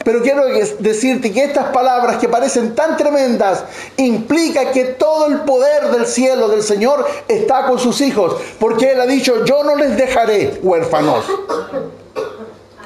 Pero 0.03 0.21
quiero 0.21 0.45
decirte 0.79 1.31
que 1.31 1.43
estas 1.43 1.69
palabras 1.69 2.17
que 2.17 2.29
parecen 2.29 2.75
tan 2.75 2.95
tremendas 2.95 3.63
implica 3.97 4.71
que 4.71 4.85
todo 4.85 5.25
el 5.25 5.39
poder 5.41 5.87
del 5.89 6.05
cielo 6.05 6.47
del 6.47 6.61
Señor 6.61 7.07
está 7.27 7.65
con 7.65 7.79
sus 7.79 8.01
hijos, 8.01 8.35
porque 8.59 8.91
Él 8.91 9.01
ha 9.01 9.07
dicho, 9.07 9.43
yo 9.45 9.63
no 9.63 9.75
les 9.75 9.97
dejaré 9.97 10.59
huérfanos. 10.61 11.25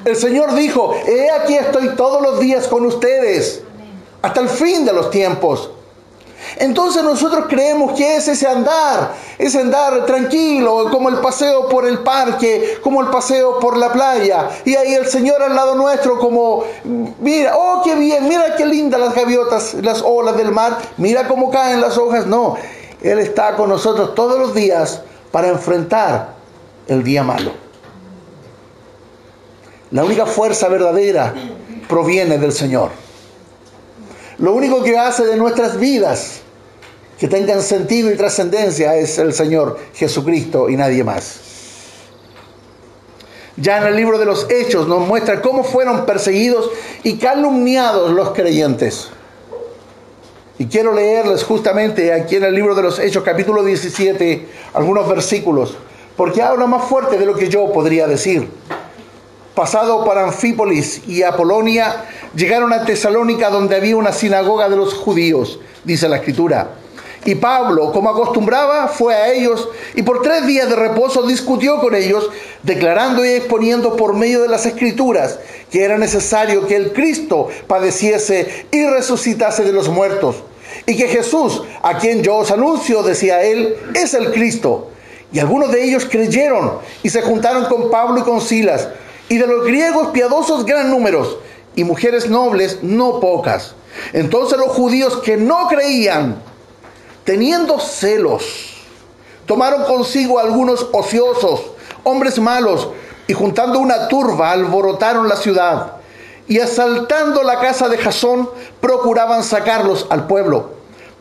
El 0.05 0.15
Señor 0.15 0.55
dijo, 0.55 0.95
he 1.05 1.29
aquí 1.29 1.55
estoy 1.55 1.89
todos 1.89 2.21
los 2.21 2.39
días 2.39 2.69
con 2.69 2.85
ustedes, 2.85 3.63
hasta 4.21 4.39
el 4.39 4.47
fin 4.47 4.85
de 4.85 4.93
los 4.93 5.11
tiempos. 5.11 5.71
Entonces 6.57 7.03
nosotros 7.03 7.45
creemos 7.47 7.93
que 7.93 8.15
es 8.17 8.27
ese 8.27 8.47
andar, 8.47 9.13
ese 9.37 9.59
andar 9.59 10.05
tranquilo, 10.05 10.89
como 10.91 11.09
el 11.09 11.17
paseo 11.17 11.67
por 11.69 11.85
el 11.85 11.99
parque, 11.99 12.77
como 12.81 13.01
el 13.01 13.07
paseo 13.09 13.59
por 13.59 13.77
la 13.77 13.91
playa. 13.91 14.49
Y 14.65 14.75
ahí 14.75 14.93
el 14.93 15.07
Señor 15.07 15.41
al 15.41 15.55
lado 15.55 15.75
nuestro 15.75 16.19
como, 16.19 16.63
mira, 17.19 17.55
oh, 17.57 17.81
qué 17.83 17.95
bien, 17.95 18.27
mira 18.27 18.55
qué 18.55 18.65
lindas 18.65 18.99
las 18.99 19.13
gaviotas, 19.13 19.75
las 19.75 20.01
olas 20.01 20.37
del 20.37 20.51
mar, 20.51 20.77
mira 20.97 21.27
cómo 21.27 21.51
caen 21.51 21.81
las 21.81 21.97
hojas. 21.97 22.25
No, 22.25 22.57
Él 23.01 23.19
está 23.19 23.55
con 23.55 23.69
nosotros 23.69 24.15
todos 24.15 24.39
los 24.39 24.53
días 24.53 25.01
para 25.31 25.47
enfrentar 25.47 26.33
el 26.87 27.03
día 27.03 27.23
malo. 27.23 27.51
La 29.91 30.03
única 30.03 30.25
fuerza 30.25 30.67
verdadera 30.67 31.33
proviene 31.87 32.37
del 32.37 32.51
Señor. 32.51 32.91
Lo 34.39 34.53
único 34.53 34.84
que 34.84 34.98
hace 34.98 35.25
de 35.25 35.36
nuestras 35.36 35.77
vidas 35.79 36.39
que 37.19 37.27
tengan 37.27 37.62
sentido 37.62 38.10
y 38.10 38.15
trascendencia 38.15 38.96
es 38.96 39.17
el 39.17 39.34
Señor 39.34 39.77
Jesucristo 39.93 40.69
y 40.69 40.77
nadie 40.77 41.03
más. 41.03 41.41
Ya 43.58 43.79
en 43.79 43.88
el 43.88 43.98
libro 43.98 44.17
de 44.17 44.25
los 44.25 44.50
Hechos 44.50 44.88
nos 44.88 45.05
muestra 45.05 45.41
cómo 45.41 45.65
fueron 45.65 46.05
perseguidos 46.05 46.72
y 47.03 47.17
calumniados 47.17 48.12
los 48.12 48.29
creyentes. 48.31 49.10
Y 50.58 50.67
quiero 50.67 50.93
leerles 50.93 51.43
justamente 51.43 52.13
aquí 52.13 52.38
en 52.38 52.46
el 52.46 52.55
libro 52.55 52.75
de 52.75 52.84
los 52.84 53.00
Hechos, 53.00 53.24
capítulo 53.24 53.63
17, 53.63 54.48
algunos 54.74 55.10
versículos, 55.10 55.75
porque 56.15 56.41
habla 56.41 56.65
más 56.65 56.86
fuerte 56.86 57.17
de 57.17 57.25
lo 57.25 57.36
que 57.36 57.50
yo 57.50 57.69
podría 57.74 58.08
decir 58.08 58.48
pasado 59.60 60.05
por 60.05 60.17
Anfípolis 60.17 61.01
y 61.05 61.22
Apolonia, 61.22 62.05
llegaron 62.36 62.74
a 62.74 62.86
Tesalónica 62.86 63.50
donde 63.50 63.75
había 63.75 63.95
una 63.95 64.12
sinagoga 64.12 64.69
de 64.69 64.75
los 64.75 64.93
judíos, 64.93 65.59
dice 65.83 66.09
la 66.09 66.17
escritura. 66.17 66.71
Y 67.25 67.36
Pablo, 67.36 67.91
como 67.91 68.09
acostumbraba, 68.09 68.88
fue 68.88 69.13
a 69.13 69.31
ellos 69.31 69.67
y 69.93 70.03
por 70.03 70.21
tres 70.21 70.48
días 70.48 70.69
de 70.69 70.75
reposo 70.75 71.24
discutió 71.24 71.79
con 71.79 71.93
ellos, 71.93 72.29
declarando 72.63 73.25
y 73.25 73.29
exponiendo 73.29 73.95
por 73.98 74.13
medio 74.13 74.41
de 74.41 74.48
las 74.48 74.65
escrituras 74.65 75.39
que 75.69 75.83
era 75.83 75.98
necesario 75.98 76.65
que 76.65 76.75
el 76.75 76.93
Cristo 76.93 77.50
padeciese 77.67 78.67
y 78.71 78.86
resucitase 78.86 79.63
de 79.63 79.74
los 79.74 79.89
muertos. 79.89 80.38
Y 80.86 80.95
que 80.95 81.07
Jesús, 81.07 81.63
a 81.81 81.98
quien 81.98 82.24
yo 82.24 82.38
os 82.38 82.51
anuncio, 82.51 83.03
decía 83.03 83.43
él, 83.43 83.75
es 83.93 84.13
el 84.13 84.31
Cristo. 84.31 84.89
Y 85.33 85.39
algunos 85.39 85.71
de 85.71 85.83
ellos 85.83 86.07
creyeron 86.09 86.79
y 87.03 87.09
se 87.09 87.21
juntaron 87.21 87.65
con 87.65 87.91
Pablo 87.91 88.21
y 88.21 88.24
con 88.24 88.39
Silas 88.39 88.88
y 89.29 89.38
de 89.38 89.48
los 89.48 89.63
griegos 89.65 90.07
piadosos 90.07 90.65
gran 90.65 90.89
números, 90.89 91.38
y 91.79 91.86
mujeres 91.86 92.29
nobles 92.29 92.79
no 92.81 93.21
pocas. 93.21 93.74
Entonces 94.12 94.57
los 94.59 94.67
judíos 94.67 95.21
que 95.24 95.38
no 95.38 95.69
creían, 95.69 96.36
teniendo 97.24 97.79
celos, 97.79 98.43
tomaron 99.45 99.86
consigo 99.86 100.39
algunos 100.39 100.88
ociosos, 100.91 101.62
hombres 102.03 102.38
malos, 102.38 102.89
y 103.27 103.33
juntando 103.33 103.79
una 103.79 104.09
turba 104.09 104.51
alborotaron 104.51 105.29
la 105.29 105.38
ciudad, 105.38 105.93
y 106.50 106.59
asaltando 106.59 107.43
la 107.43 107.62
casa 107.62 107.88
de 107.88 107.98
Jasón, 107.98 108.50
procuraban 108.81 109.41
sacarlos 109.41 110.05
al 110.09 110.27
pueblo. 110.27 110.71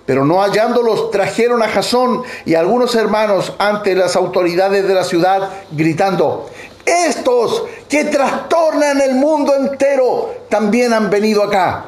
Pero 0.07 0.25
no 0.25 0.41
hallándolos, 0.41 1.13
trajeron 1.13 1.63
a 1.63 1.69
Jasón 1.69 2.25
y 2.45 2.55
a 2.57 2.61
algunos 2.61 2.97
hermanos 2.97 3.53
ante 3.59 3.95
las 3.95 4.17
autoridades 4.17 4.89
de 4.89 4.95
la 4.95 5.05
ciudad, 5.05 5.51
gritando, 5.71 6.51
estos 6.89 7.65
que 7.89 8.05
trastornan 8.05 9.01
el 9.01 9.15
mundo 9.15 9.55
entero 9.55 10.35
también 10.49 10.93
han 10.93 11.11
venido 11.11 11.43
acá. 11.43 11.85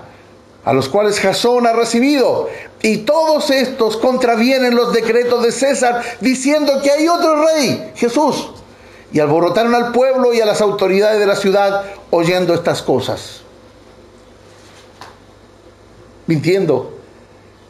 a 0.62 0.74
los 0.74 0.90
cuales 0.90 1.18
Jasón 1.18 1.66
ha 1.66 1.72
recibido. 1.72 2.48
Y 2.82 2.98
todos 2.98 3.50
estos 3.50 3.96
contravienen 3.96 4.74
los 4.74 4.92
decretos 4.92 5.42
de 5.42 5.52
César 5.52 6.02
diciendo 6.20 6.80
que 6.82 6.90
hay 6.90 7.08
otro 7.08 7.46
rey, 7.46 7.92
Jesús. 7.96 8.50
Y 9.12 9.20
alborotaron 9.20 9.74
al 9.74 9.92
pueblo 9.92 10.32
y 10.34 10.40
a 10.40 10.46
las 10.46 10.60
autoridades 10.60 11.18
de 11.18 11.26
la 11.26 11.36
ciudad 11.36 11.84
oyendo 12.10 12.54
estas 12.54 12.82
cosas. 12.82 13.40
Mintiendo, 16.26 16.98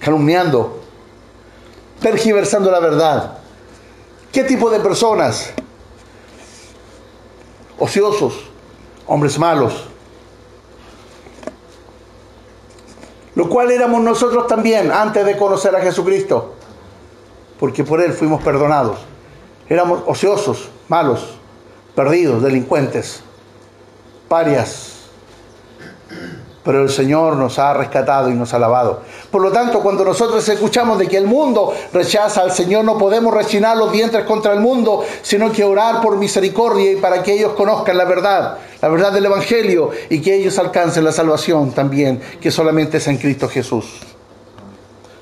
calumniando, 0.00 0.80
tergiversando 2.00 2.70
la 2.70 2.80
verdad. 2.80 3.38
¿Qué 4.32 4.44
tipo 4.44 4.68
de 4.70 4.80
personas? 4.80 5.52
Ociosos, 7.80 8.34
hombres 9.06 9.38
malos, 9.38 9.88
lo 13.34 13.48
cual 13.48 13.70
éramos 13.70 14.02
nosotros 14.02 14.46
también 14.46 14.92
antes 14.92 15.24
de 15.24 15.36
conocer 15.36 15.74
a 15.74 15.80
Jesucristo, 15.80 16.54
porque 17.58 17.82
por 17.82 18.00
Él 18.00 18.12
fuimos 18.12 18.42
perdonados. 18.42 18.98
Éramos 19.68 20.02
ociosos, 20.06 20.68
malos, 20.88 21.38
perdidos, 21.94 22.42
delincuentes, 22.42 23.22
parias, 24.28 24.89
pero 26.62 26.82
el 26.82 26.90
Señor 26.90 27.36
nos 27.36 27.58
ha 27.58 27.72
rescatado 27.72 28.30
y 28.30 28.34
nos 28.34 28.52
ha 28.52 28.58
lavado. 28.58 29.00
Por 29.30 29.40
lo 29.40 29.50
tanto, 29.50 29.80
cuando 29.80 30.04
nosotros 30.04 30.46
escuchamos 30.46 30.98
de 30.98 31.08
que 31.08 31.16
el 31.16 31.26
mundo 31.26 31.72
rechaza 31.92 32.42
al 32.42 32.52
Señor, 32.52 32.84
no 32.84 32.98
podemos 32.98 33.32
rechinar 33.32 33.76
los 33.76 33.90
dientes 33.92 34.24
contra 34.24 34.52
el 34.52 34.60
mundo, 34.60 35.02
sino 35.22 35.50
que 35.50 35.64
orar 35.64 36.02
por 36.02 36.16
misericordia 36.16 36.92
y 36.92 36.96
para 36.96 37.22
que 37.22 37.32
ellos 37.32 37.52
conozcan 37.52 37.96
la 37.96 38.04
verdad, 38.04 38.58
la 38.82 38.88
verdad 38.88 39.12
del 39.12 39.24
Evangelio 39.24 39.90
y 40.10 40.20
que 40.20 40.34
ellos 40.34 40.58
alcancen 40.58 41.04
la 41.04 41.12
salvación 41.12 41.72
también, 41.72 42.20
que 42.40 42.50
solamente 42.50 42.98
es 42.98 43.06
en 43.08 43.16
Cristo 43.16 43.48
Jesús. 43.48 43.86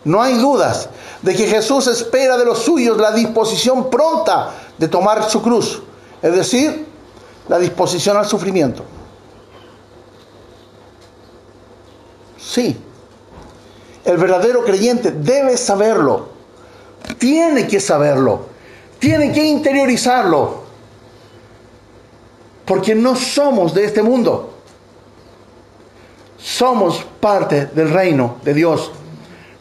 No 0.05 0.23
hay 0.23 0.35
dudas 0.39 0.89
de 1.23 1.35
que 1.35 1.47
Jesús 1.47 1.87
espera 1.87 2.37
de 2.37 2.45
los 2.45 2.61
suyos 2.61 2.97
la 2.97 3.13
disposición 3.13 3.91
pronta 3.91 4.51
de 4.77 4.89
tomar 4.89 5.29
su 5.29 5.43
cruz, 5.43 5.83
es 6.23 6.35
decir, 6.35 6.87
la 7.49 7.59
disposición 7.59 8.17
al 8.17 8.27
sufrimiento. 8.27 8.85
Sí, 12.49 12.75
el 14.07 14.17
verdadero 14.17 14.65
creyente 14.65 15.11
debe 15.11 15.59
saberlo, 15.59 16.29
tiene 17.19 17.67
que 17.67 17.79
saberlo, 17.79 18.47
tiene 18.99 19.33
que 19.33 19.45
interiorizarlo, 19.45 20.63
porque 22.65 22.95
no 22.95 23.17
somos 23.17 23.75
de 23.75 23.85
este 23.85 24.03
mundo, 24.03 24.55
somos 26.39 27.05
parte 27.21 27.67
del 27.67 27.91
reino 27.91 28.37
de 28.43 28.55
Dios. 28.55 28.93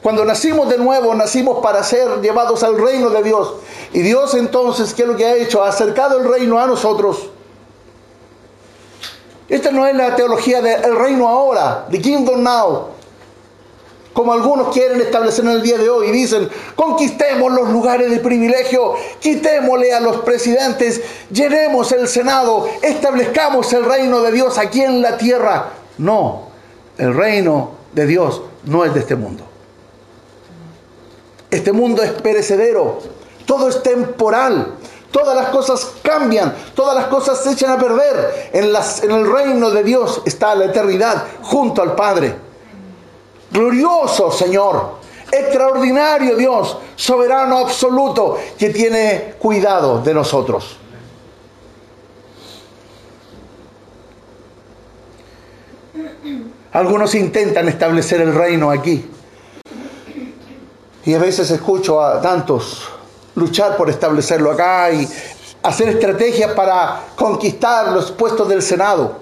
Cuando 0.02 0.24
nacimos 0.24 0.70
de 0.70 0.78
nuevo, 0.78 1.14
nacimos 1.14 1.62
para 1.62 1.84
ser 1.84 2.22
llevados 2.22 2.64
al 2.64 2.78
reino 2.78 3.10
de 3.10 3.22
Dios. 3.22 3.56
Y 3.92 4.00
Dios 4.00 4.34
entonces, 4.34 4.94
¿qué 4.94 5.02
es 5.02 5.08
lo 5.10 5.18
que 5.18 5.26
ha 5.26 5.36
hecho? 5.36 5.62
Ha 5.62 5.68
acercado 5.68 6.20
el 6.20 6.30
reino 6.30 6.58
a 6.58 6.68
nosotros. 6.68 7.32
Esta 9.50 9.72
no 9.72 9.86
es 9.86 9.96
la 9.96 10.16
teología 10.16 10.62
del 10.62 10.96
reino 10.96 11.28
ahora, 11.28 11.88
the 11.90 12.02
kingdom 12.02 12.44
now 12.44 12.98
como 14.18 14.34
algunos 14.34 14.74
quieren 14.74 15.00
establecer 15.00 15.46
en 15.46 15.52
el 15.52 15.62
día 15.62 15.78
de 15.78 15.92
hoy 15.92 16.10
dicen, 16.10 16.50
conquistemos 16.76 17.54
los 17.54 17.70
lugares 17.70 18.10
de 18.10 18.18
privilegio, 18.18 18.96
quitémosle 19.20 19.94
a 19.94 20.00
los 20.00 20.22
presidentes, 20.22 21.00
llenemos 21.30 21.92
el 21.92 22.08
Senado, 22.08 22.68
establezcamos 22.82 23.72
el 23.74 23.86
reino 23.86 24.24
de 24.24 24.32
Dios 24.32 24.58
aquí 24.58 24.82
en 24.82 25.04
la 25.04 25.20
tierra. 25.20 25.70
No, 26.00 26.48
el 26.98 27.14
reino 27.14 27.74
de 27.94 28.08
Dios 28.08 28.42
no 28.64 28.84
es 28.86 28.96
de 28.96 29.02
este 29.02 29.16
mundo. 29.16 29.44
Este 31.52 31.72
mundo 31.72 32.02
es 32.02 32.12
perecedero, 32.14 32.98
todo 33.46 33.70
es 33.70 33.84
temporal, 33.84 34.77
todas 35.12 35.36
las 35.36 35.50
cosas 35.50 35.94
cambian, 36.02 36.56
todas 36.76 36.96
las 36.96 37.08
cosas 37.08 37.44
se 37.44 37.52
echan 37.52 37.72
a 37.72 37.78
perder. 37.78 38.50
En, 38.54 38.72
las, 38.72 39.04
en 39.04 39.12
el 39.12 39.32
reino 39.32 39.70
de 39.72 39.84
Dios 39.84 40.22
está 40.26 40.56
la 40.56 40.66
eternidad 40.66 41.26
junto 41.42 41.82
al 41.82 41.96
Padre. 41.96 42.36
Glorioso 43.52 44.32
Señor, 44.32 44.96
extraordinario 45.32 46.36
Dios, 46.36 46.78
soberano 46.96 47.60
absoluto, 47.60 48.38
que 48.58 48.70
tiene 48.70 49.36
cuidado 49.40 50.02
de 50.02 50.14
nosotros. 50.14 50.78
Algunos 56.74 57.16
intentan 57.16 57.68
establecer 57.70 58.22
el 58.22 58.36
reino 58.36 58.70
aquí. 58.70 59.10
Y 61.06 61.14
a 61.14 61.20
veces 61.20 61.50
escucho 61.50 62.04
a 62.04 62.22
tantos 62.22 62.90
luchar 63.38 63.78
por 63.78 63.90
establecerlo 63.90 64.52
acá 64.52 64.92
y 64.92 65.08
hacer 65.62 65.90
estrategias 65.90 66.52
para 66.54 67.04
conquistar 67.16 67.92
los 67.94 68.12
puestos 68.12 68.50
del 68.50 68.62
Senado. 68.62 69.20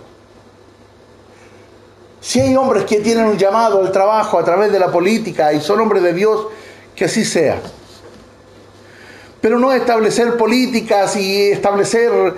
Si 2.22 2.40
hay 2.40 2.56
hombres 2.56 2.86
que 2.86 3.02
tienen 3.02 3.26
un 3.26 3.38
llamado 3.38 3.82
al 3.82 3.92
trabajo 3.92 4.40
a 4.40 4.44
través 4.44 4.72
de 4.72 4.80
la 4.80 4.92
política 4.92 5.54
y 5.54 5.62
son 5.62 5.82
hombres 5.82 6.02
de 6.02 6.14
Dios, 6.14 6.48
que 6.96 7.06
así 7.06 7.26
sea. 7.26 7.60
Pero 9.42 9.60
no 9.60 9.72
establecer 9.74 10.38
políticas 10.38 11.16
y 11.18 11.52
establecer 11.52 12.34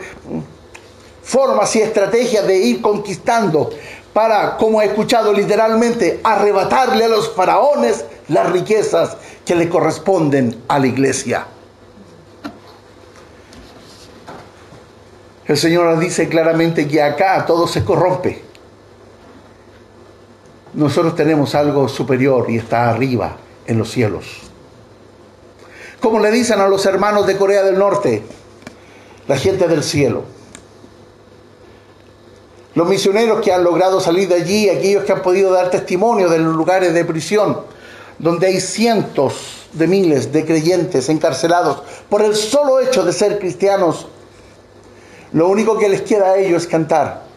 formas 1.24 1.76
y 1.76 1.82
estrategias 1.82 2.48
de 2.48 2.58
ir 2.58 2.82
conquistando 2.82 3.70
para, 4.14 4.58
como 4.58 4.82
he 4.82 4.86
escuchado 4.86 5.32
literalmente, 5.32 6.22
arrebatarle 6.24 7.06
a 7.06 7.08
los 7.08 7.32
faraones 7.34 8.04
las 8.30 8.52
riquezas 8.52 9.16
que 9.46 9.56
le 9.56 9.70
corresponden 9.70 10.64
a 10.68 10.80
la 10.80 10.88
iglesia. 10.88 11.46
El 15.48 15.58
Señor 15.58 15.86
nos 15.86 16.00
dice 16.00 16.28
claramente 16.28 16.88
que 16.88 17.02
acá 17.02 17.46
todo 17.46 17.68
se 17.68 17.84
corrompe 17.84 18.48
nosotros 20.78 21.16
tenemos 21.16 21.56
algo 21.56 21.88
superior 21.88 22.46
y 22.50 22.58
está 22.58 22.92
arriba 22.92 23.38
en 23.66 23.80
los 23.80 23.90
cielos. 23.90 24.26
Como 26.00 26.20
le 26.20 26.30
dicen 26.30 26.60
a 26.60 26.68
los 26.68 26.86
hermanos 26.86 27.26
de 27.26 27.36
Corea 27.36 27.64
del 27.64 27.80
Norte, 27.80 28.22
la 29.28 29.38
gente 29.38 29.68
del 29.68 29.84
cielo. 29.84 30.24
Los 32.76 32.88
misioneros 32.88 33.42
que 33.42 33.52
han 33.52 33.64
logrado 33.64 34.00
salir 34.00 34.30
de 34.30 34.36
allí, 34.36 34.70
aquellos 34.70 35.04
que 35.04 35.14
han 35.14 35.24
podido 35.24 35.52
dar 35.52 35.72
testimonio 35.72 36.30
de 36.30 36.38
los 36.38 36.56
lugares 36.56 36.94
de 36.94 37.04
prisión, 37.04 37.62
donde 38.20 38.46
hay 38.46 38.62
cientos 38.62 39.68
de 39.74 39.88
miles 39.88 40.32
de 40.32 40.46
creyentes 40.46 41.10
encarcelados 41.10 41.82
por 42.08 42.22
el 42.22 42.36
solo 42.36 42.80
hecho 42.82 43.04
de 43.04 43.14
ser 43.14 43.40
cristianos, 43.40 44.08
lo 45.34 45.50
único 45.50 45.78
que 45.78 45.90
les 45.90 46.02
queda 46.02 46.32
a 46.32 46.38
ellos 46.38 46.64
es 46.64 46.68
cantar 46.68 47.28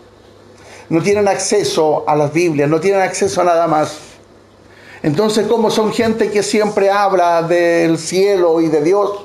no 0.90 1.00
tienen 1.03 1.29
acceso 1.29 2.05
a 2.07 2.16
las 2.16 2.33
Biblias, 2.33 2.68
no 2.68 2.81
tienen 2.81 3.00
acceso 3.00 3.40
a 3.40 3.44
nada 3.44 3.66
más. 3.68 3.96
Entonces, 5.03 5.46
como 5.46 5.70
son 5.70 5.92
gente 5.92 6.31
que 6.31 6.42
siempre 6.42 6.90
habla 6.90 7.42
del 7.42 7.96
cielo 7.96 8.61
y 8.61 8.66
de 8.66 8.83
Dios, 8.83 9.24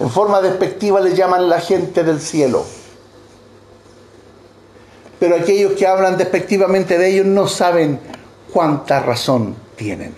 en 0.00 0.10
forma 0.10 0.40
despectiva 0.40 1.00
le 1.00 1.14
llaman 1.14 1.48
la 1.48 1.60
gente 1.60 2.02
del 2.02 2.20
cielo. 2.20 2.64
Pero 5.20 5.36
aquellos 5.36 5.72
que 5.74 5.86
hablan 5.86 6.16
despectivamente 6.16 6.98
de 6.98 7.10
ellos 7.10 7.26
no 7.26 7.46
saben 7.46 8.00
cuánta 8.52 9.00
razón 9.00 9.54
tienen. 9.76 10.14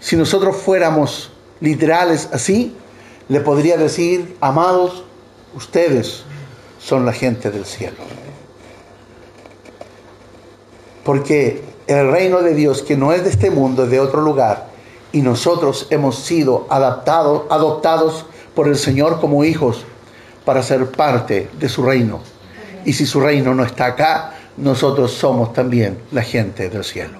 Si 0.00 0.16
nosotros 0.16 0.56
fuéramos 0.56 1.30
literales 1.60 2.30
así, 2.32 2.74
le 3.28 3.40
podría 3.40 3.76
decir, 3.76 4.36
amados, 4.40 5.04
ustedes 5.54 6.22
son 6.80 7.04
la 7.04 7.12
gente 7.12 7.50
del 7.50 7.64
cielo. 7.64 7.96
Porque 11.04 11.62
el 11.86 12.10
reino 12.10 12.42
de 12.42 12.54
Dios, 12.54 12.82
que 12.82 12.96
no 12.96 13.12
es 13.12 13.24
de 13.24 13.30
este 13.30 13.50
mundo, 13.50 13.84
es 13.84 13.90
de 13.90 14.00
otro 14.00 14.20
lugar, 14.20 14.68
y 15.12 15.22
nosotros 15.22 15.86
hemos 15.90 16.18
sido 16.18 16.66
adoptados 16.68 18.26
por 18.54 18.68
el 18.68 18.76
Señor 18.76 19.20
como 19.20 19.44
hijos 19.44 19.84
para 20.44 20.62
ser 20.62 20.90
parte 20.90 21.50
de 21.58 21.68
su 21.68 21.82
reino. 21.82 22.20
Y 22.84 22.92
si 22.92 23.06
su 23.06 23.20
reino 23.20 23.54
no 23.54 23.64
está 23.64 23.86
acá, 23.86 24.34
nosotros 24.56 25.12
somos 25.12 25.52
también 25.52 25.98
la 26.12 26.22
gente 26.22 26.68
del 26.68 26.84
cielo. 26.84 27.18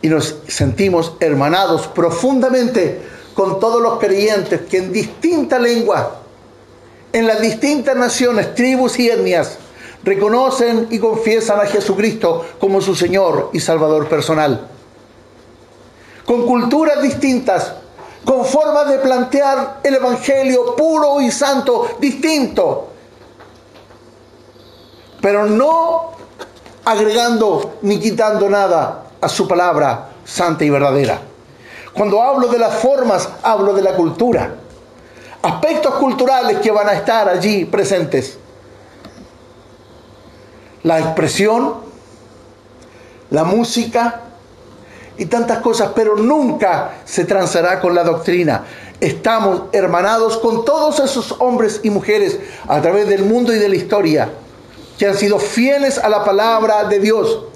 Y 0.00 0.08
nos 0.08 0.36
sentimos 0.48 1.14
hermanados 1.20 1.86
profundamente 1.88 3.00
con 3.34 3.60
todos 3.60 3.80
los 3.80 3.98
creyentes 3.98 4.62
que 4.62 4.78
en 4.78 4.92
distinta 4.92 5.58
lengua 5.58 6.22
en 7.12 7.26
las 7.26 7.40
distintas 7.40 7.94
naciones, 7.94 8.54
tribus 8.54 8.98
y 8.98 9.10
etnias 9.10 9.58
reconocen 10.02 10.88
y 10.90 10.98
confiesan 10.98 11.60
a 11.60 11.66
Jesucristo 11.66 12.46
como 12.58 12.80
su 12.80 12.94
Señor 12.94 13.50
y 13.52 13.60
Salvador 13.60 14.08
personal. 14.08 14.66
Con 16.24 16.46
culturas 16.46 17.02
distintas, 17.02 17.74
con 18.24 18.44
formas 18.44 18.88
de 18.88 18.98
plantear 18.98 19.80
el 19.82 19.96
Evangelio 19.96 20.74
puro 20.74 21.20
y 21.20 21.30
santo 21.30 21.96
distinto. 22.00 22.88
Pero 25.20 25.46
no 25.46 26.12
agregando 26.84 27.74
ni 27.82 28.00
quitando 28.00 28.48
nada 28.48 29.04
a 29.20 29.28
su 29.28 29.46
palabra 29.46 30.08
santa 30.24 30.64
y 30.64 30.70
verdadera. 30.70 31.31
Cuando 31.94 32.22
hablo 32.22 32.48
de 32.48 32.58
las 32.58 32.74
formas, 32.74 33.28
hablo 33.42 33.74
de 33.74 33.82
la 33.82 33.94
cultura. 33.94 34.54
Aspectos 35.42 35.94
culturales 35.94 36.58
que 36.58 36.70
van 36.70 36.88
a 36.88 36.94
estar 36.94 37.28
allí 37.28 37.64
presentes. 37.64 38.38
La 40.82 40.98
expresión, 40.98 41.74
la 43.30 43.44
música 43.44 44.20
y 45.16 45.26
tantas 45.26 45.58
cosas, 45.58 45.90
pero 45.94 46.16
nunca 46.16 46.92
se 47.04 47.24
transará 47.24 47.80
con 47.80 47.94
la 47.94 48.04
doctrina. 48.04 48.64
Estamos 49.00 49.64
hermanados 49.72 50.38
con 50.38 50.64
todos 50.64 51.00
esos 51.00 51.36
hombres 51.40 51.80
y 51.82 51.90
mujeres 51.90 52.38
a 52.68 52.80
través 52.80 53.08
del 53.08 53.24
mundo 53.24 53.52
y 53.52 53.58
de 53.58 53.68
la 53.68 53.76
historia 53.76 54.30
que 54.98 55.06
han 55.06 55.16
sido 55.16 55.38
fieles 55.38 55.98
a 55.98 56.08
la 56.08 56.24
palabra 56.24 56.84
de 56.84 57.00
Dios, 57.00 57.46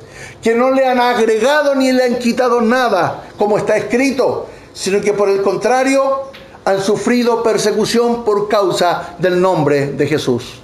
que 0.47 0.55
no 0.55 0.71
le 0.71 0.87
han 0.87 1.01
agregado 1.01 1.75
ni 1.75 1.91
le 1.91 2.05
han 2.05 2.21
quitado 2.21 2.61
nada, 2.61 3.25
como 3.37 3.59
está 3.59 3.77
escrito, 3.77 4.47
sino 4.73 5.01
que 5.01 5.13
por 5.13 5.29
el 5.29 5.43
contrario 5.43 6.31
han 6.65 6.81
sufrido 6.81 7.43
persecución 7.43 8.25
por 8.25 8.47
causa 8.49 9.17
del 9.19 9.41
nombre 9.43 9.89
de 9.89 10.07
Jesús. 10.07 10.61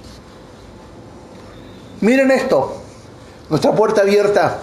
Miren 1.99 2.31
esto, 2.31 2.77
nuestra 3.49 3.73
puerta 3.73 4.03
abierta 4.03 4.59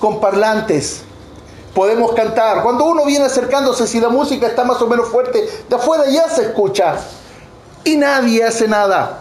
con 0.00 0.20
parlantes. 0.20 1.02
Podemos 1.72 2.12
cantar. 2.12 2.64
Cuando 2.64 2.86
uno 2.86 3.04
viene 3.04 3.26
acercándose, 3.26 3.86
si 3.86 4.00
la 4.00 4.08
música 4.08 4.48
está 4.48 4.64
más 4.64 4.82
o 4.82 4.88
menos 4.88 5.06
fuerte, 5.08 5.48
de 5.68 5.76
afuera 5.76 6.06
ya 6.08 6.28
se 6.28 6.46
escucha. 6.46 6.96
Y 7.84 7.96
nadie 7.96 8.42
hace 8.42 8.66
nada. 8.66 9.20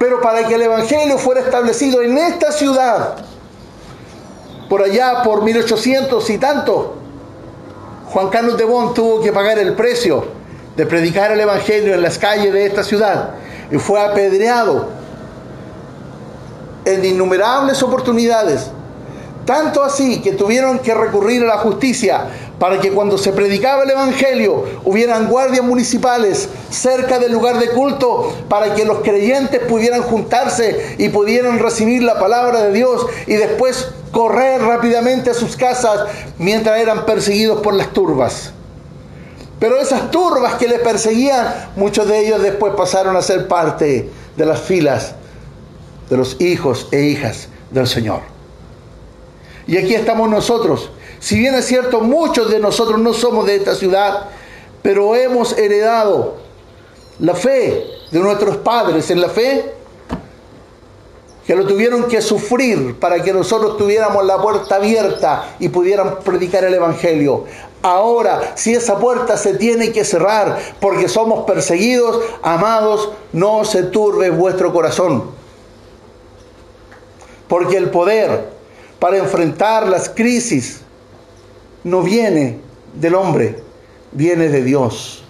Pero 0.00 0.20
para 0.20 0.48
que 0.48 0.56
el 0.56 0.62
Evangelio 0.62 1.16
fuera 1.16 1.42
establecido 1.42 2.02
en 2.02 2.18
esta 2.18 2.50
ciudad, 2.50 3.27
por 4.68 4.82
allá 4.82 5.22
por 5.22 5.42
1800 5.42 6.28
y 6.30 6.38
tanto, 6.38 6.96
Juan 8.06 8.28
Carlos 8.28 8.56
de 8.56 8.64
Bon 8.64 8.94
tuvo 8.94 9.20
que 9.20 9.32
pagar 9.32 9.58
el 9.58 9.74
precio 9.74 10.24
de 10.76 10.86
predicar 10.86 11.32
el 11.32 11.40
Evangelio 11.40 11.94
en 11.94 12.02
las 12.02 12.18
calles 12.18 12.52
de 12.52 12.66
esta 12.66 12.84
ciudad 12.84 13.30
y 13.70 13.78
fue 13.78 14.00
apedreado 14.00 14.88
en 16.84 17.04
innumerables 17.04 17.82
oportunidades. 17.82 18.70
Tanto 19.44 19.82
así 19.82 20.20
que 20.20 20.32
tuvieron 20.32 20.78
que 20.78 20.94
recurrir 20.94 21.42
a 21.42 21.46
la 21.46 21.58
justicia 21.58 22.26
para 22.58 22.80
que 22.80 22.90
cuando 22.90 23.18
se 23.18 23.32
predicaba 23.32 23.84
el 23.84 23.90
Evangelio 23.90 24.64
hubieran 24.84 25.28
guardias 25.28 25.64
municipales 25.64 26.48
cerca 26.70 27.18
del 27.18 27.32
lugar 27.32 27.58
de 27.58 27.70
culto 27.70 28.32
para 28.48 28.74
que 28.74 28.84
los 28.84 28.98
creyentes 28.98 29.60
pudieran 29.60 30.02
juntarse 30.02 30.96
y 30.98 31.08
pudieran 31.08 31.58
recibir 31.58 32.02
la 32.02 32.18
palabra 32.18 32.62
de 32.62 32.72
Dios 32.72 33.06
y 33.26 33.34
después 33.34 33.88
correr 34.10 34.62
rápidamente 34.62 35.30
a 35.30 35.34
sus 35.34 35.56
casas 35.56 36.06
mientras 36.38 36.80
eran 36.80 37.06
perseguidos 37.06 37.60
por 37.60 37.74
las 37.74 37.92
turbas. 37.92 38.52
Pero 39.60 39.76
esas 39.80 40.10
turbas 40.10 40.54
que 40.54 40.68
les 40.68 40.80
perseguían, 40.80 41.70
muchos 41.76 42.06
de 42.08 42.26
ellos 42.26 42.42
después 42.42 42.74
pasaron 42.76 43.16
a 43.16 43.22
ser 43.22 43.48
parte 43.48 44.08
de 44.36 44.46
las 44.46 44.60
filas 44.60 45.14
de 46.08 46.16
los 46.16 46.40
hijos 46.40 46.88
e 46.90 47.02
hijas 47.02 47.48
del 47.70 47.86
Señor. 47.86 48.20
Y 49.66 49.76
aquí 49.76 49.94
estamos 49.94 50.30
nosotros 50.30 50.90
si 51.20 51.38
bien 51.38 51.54
es 51.54 51.66
cierto, 51.66 52.00
muchos 52.00 52.50
de 52.50 52.58
nosotros 52.58 52.98
no 53.00 53.12
somos 53.12 53.46
de 53.46 53.56
esta 53.56 53.74
ciudad, 53.74 54.26
pero 54.82 55.14
hemos 55.14 55.56
heredado 55.58 56.36
la 57.18 57.34
fe 57.34 57.84
de 58.10 58.20
nuestros 58.20 58.58
padres 58.58 59.10
en 59.10 59.20
la 59.20 59.28
fe, 59.28 59.74
que 61.46 61.56
lo 61.56 61.66
tuvieron 61.66 62.04
que 62.08 62.20
sufrir 62.20 62.98
para 63.00 63.22
que 63.22 63.32
nosotros 63.32 63.78
tuviéramos 63.78 64.24
la 64.24 64.40
puerta 64.40 64.76
abierta 64.76 65.56
y 65.58 65.70
pudieran 65.70 66.18
predicar 66.18 66.64
el 66.64 66.74
Evangelio. 66.74 67.44
Ahora, 67.80 68.52
si 68.54 68.74
esa 68.74 68.98
puerta 68.98 69.36
se 69.38 69.54
tiene 69.54 69.90
que 69.90 70.04
cerrar 70.04 70.58
porque 70.78 71.08
somos 71.08 71.46
perseguidos, 71.46 72.22
amados, 72.42 73.10
no 73.32 73.64
se 73.64 73.84
turbe 73.84 74.28
vuestro 74.28 74.74
corazón. 74.74 75.30
Porque 77.48 77.78
el 77.78 77.88
poder 77.88 78.50
para 78.98 79.16
enfrentar 79.16 79.88
las 79.88 80.08
crisis, 80.08 80.82
no 81.84 82.02
viene 82.02 82.58
del 82.94 83.14
hombre, 83.14 83.62
viene 84.12 84.48
de 84.48 84.62
Dios. 84.62 85.24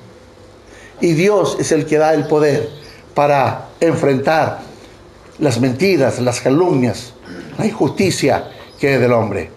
Y 1.01 1.13
Dios 1.13 1.57
es 1.61 1.73
el 1.73 1.87
que 1.87 1.99
da 1.99 2.15
el 2.15 2.27
poder 2.27 2.69
para 3.15 3.69
enfrentar 3.81 4.61
las 5.39 5.61
mentiras, 5.61 6.19
las 6.21 6.41
calumnias, 6.41 7.13
la 7.59 7.67
injusticia 7.67 8.51
que 8.79 8.95
es 8.95 9.01
del 9.01 9.13
hombre. 9.13 9.51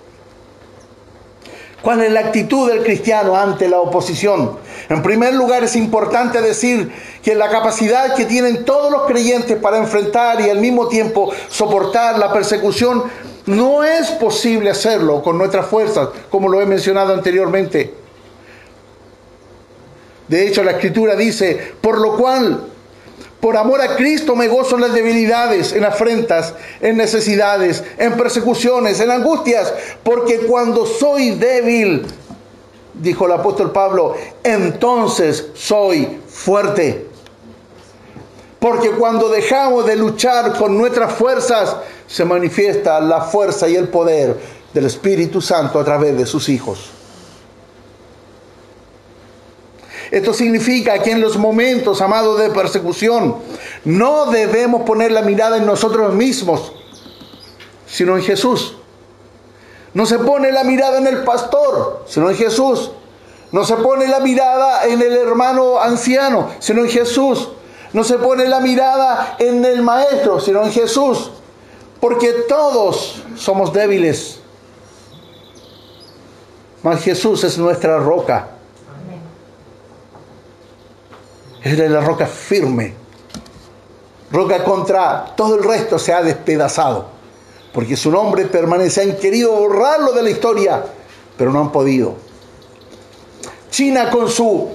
¿Cuál 1.81 2.03
es 2.03 2.11
la 2.11 2.19
actitud 2.19 2.69
del 2.69 2.83
cristiano 2.83 3.35
ante 3.35 3.67
la 3.67 3.79
oposición? 3.79 4.59
En 4.87 5.01
primer 5.01 5.33
lugar, 5.33 5.63
es 5.63 5.75
importante 5.75 6.39
decir 6.39 6.91
que 7.23 7.33
la 7.33 7.49
capacidad 7.49 8.13
que 8.15 8.25
tienen 8.25 8.65
todos 8.65 8.91
los 8.91 9.07
creyentes 9.07 9.57
para 9.57 9.77
enfrentar 9.77 10.41
y 10.41 10.49
al 10.51 10.59
mismo 10.59 10.87
tiempo 10.87 11.31
soportar 11.49 12.19
la 12.19 12.31
persecución 12.31 13.03
no 13.51 13.83
es 13.83 14.09
posible 14.11 14.69
hacerlo 14.69 15.21
con 15.21 15.37
nuestras 15.37 15.65
fuerzas, 15.67 16.09
como 16.29 16.49
lo 16.49 16.61
he 16.61 16.65
mencionado 16.65 17.13
anteriormente. 17.13 17.93
De 20.27 20.47
hecho, 20.47 20.63
la 20.63 20.71
escritura 20.71 21.15
dice, 21.15 21.73
por 21.81 21.99
lo 21.99 22.15
cual, 22.15 22.67
por 23.41 23.57
amor 23.57 23.81
a 23.81 23.95
Cristo 23.95 24.35
me 24.35 24.47
gozo 24.47 24.75
en 24.75 24.81
las 24.81 24.93
debilidades, 24.93 25.73
en 25.73 25.83
afrentas, 25.83 26.53
en 26.79 26.95
necesidades, 26.95 27.83
en 27.97 28.13
persecuciones, 28.13 28.99
en 29.01 29.11
angustias, 29.11 29.73
porque 30.03 30.39
cuando 30.39 30.85
soy 30.85 31.31
débil, 31.31 32.05
dijo 32.93 33.25
el 33.25 33.33
apóstol 33.33 33.71
Pablo, 33.71 34.15
entonces 34.43 35.47
soy 35.53 36.19
fuerte. 36.27 37.10
Porque 38.61 38.91
cuando 38.91 39.27
dejamos 39.29 39.87
de 39.87 39.95
luchar 39.95 40.55
con 40.55 40.77
nuestras 40.77 41.13
fuerzas, 41.13 41.77
se 42.05 42.23
manifiesta 42.23 42.99
la 43.01 43.21
fuerza 43.21 43.67
y 43.67 43.75
el 43.75 43.87
poder 43.87 44.37
del 44.71 44.85
Espíritu 44.85 45.41
Santo 45.41 45.79
a 45.79 45.83
través 45.83 46.15
de 46.15 46.27
sus 46.27 46.47
hijos. 46.47 46.91
Esto 50.11 50.31
significa 50.31 51.01
que 51.01 51.09
en 51.09 51.21
los 51.21 51.37
momentos, 51.37 52.03
amados, 52.03 52.39
de 52.39 52.51
persecución, 52.51 53.37
no 53.83 54.27
debemos 54.27 54.83
poner 54.83 55.11
la 55.11 55.23
mirada 55.23 55.57
en 55.57 55.65
nosotros 55.65 56.13
mismos, 56.13 56.71
sino 57.87 58.15
en 58.15 58.21
Jesús. 58.21 58.75
No 59.95 60.05
se 60.05 60.19
pone 60.19 60.51
la 60.51 60.63
mirada 60.63 60.99
en 60.99 61.07
el 61.07 61.23
pastor, 61.23 62.03
sino 62.05 62.29
en 62.29 62.35
Jesús. 62.35 62.91
No 63.51 63.65
se 63.65 63.75
pone 63.77 64.07
la 64.07 64.19
mirada 64.19 64.85
en 64.85 65.01
el 65.01 65.13
hermano 65.13 65.81
anciano, 65.81 66.51
sino 66.59 66.81
en 66.81 66.89
Jesús. 66.91 67.49
No 67.93 68.03
se 68.03 68.17
pone 68.17 68.47
la 68.47 68.59
mirada 68.59 69.35
en 69.39 69.65
el 69.65 69.81
maestro, 69.81 70.39
sino 70.39 70.63
en 70.63 70.71
Jesús. 70.71 71.31
Porque 71.99 72.31
todos 72.47 73.21
somos 73.35 73.73
débiles. 73.73 74.39
Mas 76.83 77.03
Jesús 77.03 77.43
es 77.43 77.57
nuestra 77.57 77.99
roca. 77.99 78.47
Es 81.61 81.77
la 81.77 82.01
roca 82.01 82.25
firme. 82.25 82.95
Roca 84.31 84.63
contra 84.63 85.33
todo 85.35 85.55
el 85.55 85.63
resto 85.63 85.99
se 85.99 86.13
ha 86.13 86.23
despedazado. 86.23 87.07
Porque 87.73 87.97
su 87.97 88.09
nombre 88.09 88.45
permanece. 88.45 89.01
Han 89.01 89.17
querido 89.17 89.51
borrarlo 89.51 90.13
de 90.13 90.23
la 90.23 90.29
historia, 90.29 90.83
pero 91.37 91.51
no 91.51 91.59
han 91.59 91.71
podido. 91.71 92.15
China 93.69 94.09
con 94.09 94.29
su 94.29 94.69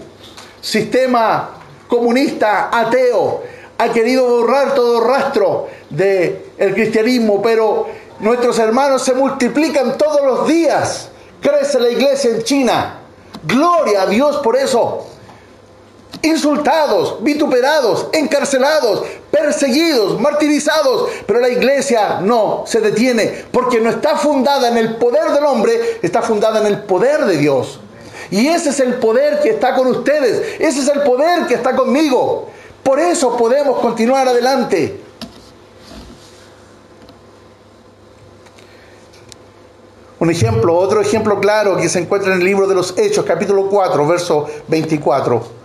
sistema 0.61 1.56
comunista, 1.89 2.71
ateo, 2.73 3.43
ha 3.79 3.89
querido 3.91 4.27
borrar 4.29 4.75
todo 4.75 5.01
rastro 5.01 5.69
del 5.91 6.43
el 6.59 6.75
cristianismo, 6.75 7.43
pero 7.43 7.87
nuestros 8.21 8.59
hermanos 8.59 9.03
se 9.03 9.15
multiplican 9.15 9.99
todos 9.99 10.23
los 10.25 10.49
días. 10.49 11.11
Crece 11.41 11.79
la 11.79 11.91
iglesia 11.91 12.31
en 12.31 12.43
China. 12.43 13.01
Gloria 13.47 14.03
a 14.03 14.07
Dios 14.07 14.39
por 14.39 14.57
eso. 14.57 15.07
Insultados, 16.23 17.23
vituperados, 17.23 18.09
encarcelados, 18.13 19.03
perseguidos, 19.31 20.19
martirizados, 20.19 21.11
pero 21.27 21.41
la 21.41 21.51
iglesia 21.51 22.21
no 22.21 22.65
se 22.67 22.81
detiene 22.81 23.45
porque 23.53 23.81
no 23.81 23.91
está 23.91 24.17
fundada 24.17 24.69
en 24.69 24.79
el 24.79 24.97
poder 24.97 25.31
del 25.33 25.45
hombre, 25.45 25.99
está 26.03 26.23
fundada 26.23 26.61
en 26.61 26.67
el 26.67 26.79
poder 26.85 27.27
de 27.27 27.37
Dios. 27.37 27.81
Y 28.31 28.49
ese 28.49 28.71
es 28.71 28.81
el 28.81 28.95
poder 28.95 29.41
que 29.41 29.51
está 29.51 29.75
con 29.75 29.87
ustedes. 29.87 30.61
Ese 30.61 30.81
es 30.81 30.89
el 30.89 31.03
poder 31.03 31.47
que 31.47 31.55
está 31.55 31.75
conmigo. 31.77 32.49
Por 32.83 33.01
eso 33.01 33.37
podemos 33.37 33.81
continuar 33.81 34.29
adelante. 34.29 35.01
Un 40.19 40.31
ejemplo, 40.31 40.75
otro 40.75 41.01
ejemplo 41.01 41.39
claro 41.41 41.77
que 41.77 41.89
se 41.89 41.99
encuentra 41.99 42.33
en 42.33 42.39
el 42.39 42.45
libro 42.45 42.67
de 42.67 42.75
los 42.75 42.97
Hechos, 42.97 43.25
capítulo 43.25 43.69
4, 43.69 44.07
verso 44.07 44.47
24. 44.69 45.57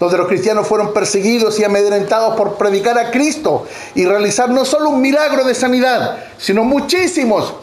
donde 0.00 0.18
los 0.18 0.26
cristianos 0.26 0.66
fueron 0.66 0.92
perseguidos 0.92 1.58
y 1.60 1.64
amedrentados 1.64 2.36
por 2.36 2.56
predicar 2.56 2.98
a 2.98 3.10
Cristo 3.10 3.64
y 3.94 4.04
realizar 4.04 4.50
no 4.50 4.64
solo 4.64 4.90
un 4.90 5.00
milagro 5.00 5.44
de 5.44 5.54
sanidad, 5.54 6.18
sino 6.36 6.64
muchísimos 6.64 7.54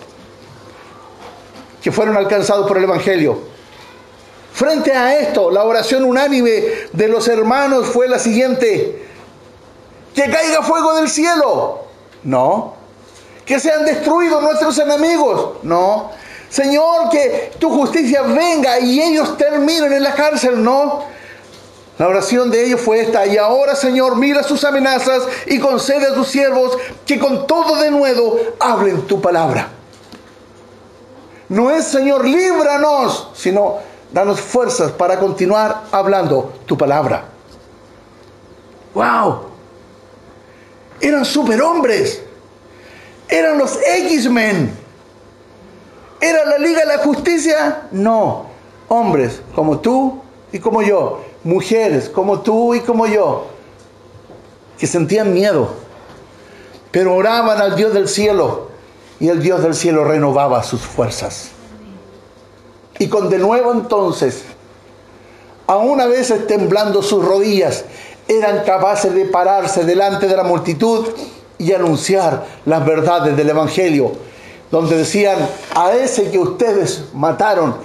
que 1.81 1.91
fueron 1.91 2.15
alcanzados 2.15 2.67
por 2.67 2.77
el 2.77 2.83
Evangelio. 2.83 3.39
Frente 4.53 4.93
a 4.93 5.17
esto, 5.17 5.49
la 5.49 5.63
oración 5.63 6.03
unánime 6.03 6.63
de 6.91 7.07
los 7.07 7.27
hermanos 7.27 7.87
fue 7.87 8.07
la 8.07 8.19
siguiente. 8.19 9.07
Que 10.13 10.29
caiga 10.29 10.61
fuego 10.61 10.93
del 10.95 11.09
cielo. 11.09 11.85
No. 12.23 12.75
Que 13.45 13.59
sean 13.59 13.85
destruidos 13.85 14.41
nuestros 14.43 14.77
enemigos. 14.77 15.53
No. 15.63 16.11
Señor, 16.49 17.09
que 17.09 17.53
tu 17.59 17.69
justicia 17.69 18.21
venga 18.23 18.79
y 18.79 19.01
ellos 19.01 19.37
terminen 19.37 19.93
en 19.93 20.03
la 20.03 20.13
cárcel. 20.13 20.61
No. 20.61 21.05
La 21.97 22.07
oración 22.07 22.51
de 22.51 22.65
ellos 22.65 22.81
fue 22.81 23.01
esta. 23.01 23.25
Y 23.25 23.37
ahora, 23.37 23.75
Señor, 23.75 24.17
mira 24.17 24.43
sus 24.43 24.63
amenazas 24.63 25.23
y 25.45 25.59
concede 25.59 26.07
a 26.07 26.13
tus 26.13 26.27
siervos 26.27 26.77
que 27.05 27.17
con 27.17 27.47
todo 27.47 27.81
de 27.81 27.89
nuevo 27.89 28.37
hablen 28.59 29.07
tu 29.07 29.21
palabra. 29.21 29.69
No 31.51 31.69
es, 31.69 31.83
Señor, 31.83 32.25
líbranos, 32.25 33.27
sino 33.33 33.79
danos 34.13 34.39
fuerzas 34.39 34.93
para 34.93 35.19
continuar 35.19 35.83
hablando 35.91 36.53
tu 36.65 36.77
palabra. 36.77 37.25
¡Wow! 38.93 39.41
Eran 41.01 41.25
superhombres. 41.25 42.23
Eran 43.27 43.57
los 43.57 43.77
X-Men. 43.85 44.73
¿Era 46.21 46.45
la 46.45 46.57
Liga 46.57 46.79
de 46.79 46.85
la 46.85 46.99
Justicia? 46.99 47.81
No. 47.91 48.45
Hombres 48.87 49.41
como 49.53 49.81
tú 49.81 50.21
y 50.53 50.59
como 50.59 50.81
yo. 50.81 51.21
Mujeres 51.43 52.07
como 52.07 52.39
tú 52.39 52.75
y 52.75 52.79
como 52.79 53.07
yo. 53.07 53.47
Que 54.77 54.87
sentían 54.87 55.33
miedo. 55.33 55.67
Pero 56.91 57.13
oraban 57.13 57.59
al 57.59 57.75
Dios 57.75 57.93
del 57.93 58.07
cielo 58.07 58.70
y 59.21 59.29
el 59.29 59.39
Dios 59.39 59.61
del 59.61 59.75
cielo 59.75 60.03
renovaba 60.03 60.63
sus 60.63 60.81
fuerzas. 60.81 61.51
Y 62.97 63.07
con 63.07 63.29
de 63.29 63.37
nuevo 63.37 63.71
entonces, 63.71 64.41
aún 65.67 66.01
a 66.01 66.07
veces 66.07 66.47
temblando 66.47 67.03
sus 67.03 67.23
rodillas, 67.23 67.85
eran 68.27 68.63
capaces 68.65 69.13
de 69.13 69.25
pararse 69.25 69.85
delante 69.85 70.27
de 70.27 70.35
la 70.35 70.43
multitud 70.43 71.07
y 71.59 71.71
anunciar 71.71 72.47
las 72.65 72.83
verdades 72.83 73.37
del 73.37 73.51
Evangelio, 73.51 74.11
donde 74.71 74.97
decían, 74.97 75.37
a 75.75 75.91
ese 75.91 76.31
que 76.31 76.39
ustedes 76.39 77.03
mataron, 77.13 77.75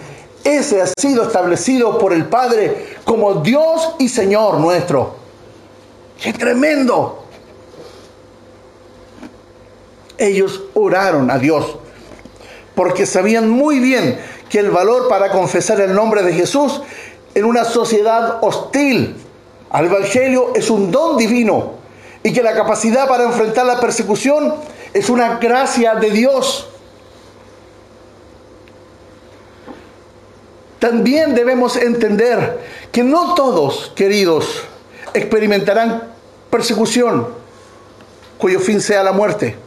ese 0.42 0.80
ha 0.80 0.86
sido 0.98 1.24
establecido 1.24 1.98
por 1.98 2.14
el 2.14 2.24
Padre 2.24 2.96
como 3.04 3.34
Dios 3.42 3.96
y 3.98 4.08
Señor 4.08 4.58
nuestro. 4.58 5.16
¡Qué 6.18 6.32
tremendo! 6.32 7.15
Ellos 10.18 10.62
oraron 10.74 11.30
a 11.30 11.38
Dios, 11.38 11.76
porque 12.74 13.06
sabían 13.06 13.48
muy 13.48 13.78
bien 13.78 14.18
que 14.48 14.58
el 14.58 14.70
valor 14.70 15.08
para 15.08 15.30
confesar 15.30 15.80
el 15.80 15.94
nombre 15.94 16.22
de 16.22 16.32
Jesús 16.32 16.82
en 17.34 17.44
una 17.44 17.64
sociedad 17.64 18.38
hostil 18.42 19.16
al 19.70 19.86
Evangelio 19.86 20.52
es 20.54 20.70
un 20.70 20.90
don 20.90 21.16
divino 21.16 21.74
y 22.22 22.32
que 22.32 22.42
la 22.42 22.54
capacidad 22.54 23.08
para 23.08 23.24
enfrentar 23.24 23.66
la 23.66 23.80
persecución 23.80 24.54
es 24.92 25.10
una 25.10 25.36
gracia 25.38 25.94
de 25.96 26.10
Dios. 26.10 26.68
También 30.78 31.34
debemos 31.34 31.76
entender 31.76 32.60
que 32.92 33.02
no 33.02 33.34
todos, 33.34 33.92
queridos, 33.96 34.62
experimentarán 35.14 36.04
persecución 36.50 37.28
cuyo 38.38 38.60
fin 38.60 38.80
sea 38.80 39.02
la 39.02 39.12
muerte 39.12 39.65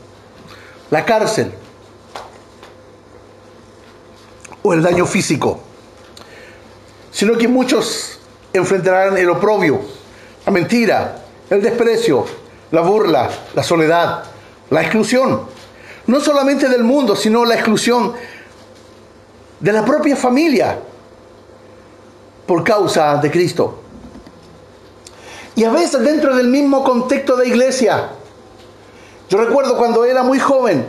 la 0.92 1.06
cárcel. 1.06 1.52
O 4.62 4.74
el 4.74 4.82
daño 4.82 5.06
físico, 5.06 5.60
sino 7.12 7.38
que 7.38 7.48
muchos 7.48 8.20
enfrentarán 8.52 9.18
el 9.18 9.30
oprobio, 9.30 9.80
la 10.46 10.52
mentira, 10.52 11.24
el 11.50 11.62
desprecio, 11.62 12.26
la 12.72 12.82
burla, 12.82 13.30
la 13.56 13.64
soledad, 13.64 14.24
la 14.70 14.82
exclusión, 14.82 15.42
no 16.08 16.20
solamente 16.20 16.68
del 16.68 16.84
mundo, 16.84 17.16
sino 17.16 17.46
la 17.46 17.56
exclusión 17.56 18.14
de 19.60 19.72
la 19.72 19.86
propia 19.86 20.16
familia 20.16 20.78
por 22.46 22.64
causa 22.64 23.18
de 23.18 23.32
Cristo. 23.32 23.82
Y 25.56 25.64
a 25.64 25.72
veces 25.72 26.02
dentro 26.02 26.36
del 26.36 26.48
mismo 26.48 26.84
contexto 26.84 27.36
de 27.36 27.48
iglesia, 27.48 28.10
yo 29.30 29.38
recuerdo 29.38 29.78
cuando 29.78 30.06
era 30.06 30.24
muy 30.24 30.40
joven 30.40 30.88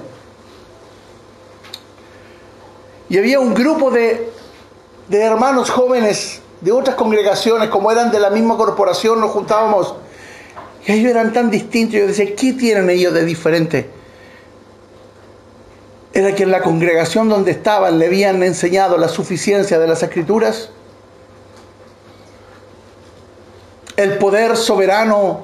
y 3.11 3.19
había 3.19 3.39
un 3.39 3.55
grupo 3.55 3.91
de, 3.91 4.31
hermanos 5.11 5.69
jóvenes 5.69 6.41
de 6.61 6.73
otras 6.73 6.97
congregaciones, 6.97 7.69
como 7.69 7.91
eran 7.93 8.11
de 8.11 8.19
la 8.19 8.31
misma 8.31 8.57
corporación, 8.57 9.21
nos 9.21 9.33
juntábamos 9.33 9.95
y 10.87 10.93
ellos 10.93 11.11
eran 11.11 11.33
tan 11.33 11.51
distintos. 11.51 11.97
Yo 11.97 12.07
decía, 12.07 12.35
¿qué 12.35 12.55
tienen 12.55 12.89
ellos 12.89 13.13
de 13.13 13.25
diferente? 13.25 13.91
Era 16.13 16.35
que 16.35 16.45
en 16.45 16.51
la 16.51 16.63
congregación 16.63 17.29
donde 17.29 17.51
estaban 17.51 17.99
le 17.99 18.07
habían 18.07 18.43
enseñado 18.43 18.97
la 18.97 19.09
suficiencia 19.09 19.79
de 19.79 19.87
las 19.87 20.03
escrituras, 20.03 20.71
el 23.97 24.19
poder 24.19 24.57
soberano 24.57 25.41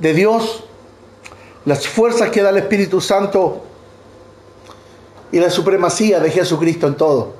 de 0.00 0.12
Dios, 0.12 0.64
las 1.66 1.86
fuerzas 1.86 2.30
que 2.30 2.42
da 2.42 2.50
el 2.50 2.58
Espíritu 2.58 3.00
Santo 3.00 3.64
y 5.32 5.38
la 5.40 5.50
supremacía 5.50 6.20
de 6.20 6.30
Jesucristo 6.30 6.86
en 6.86 6.94
todo. 6.94 7.34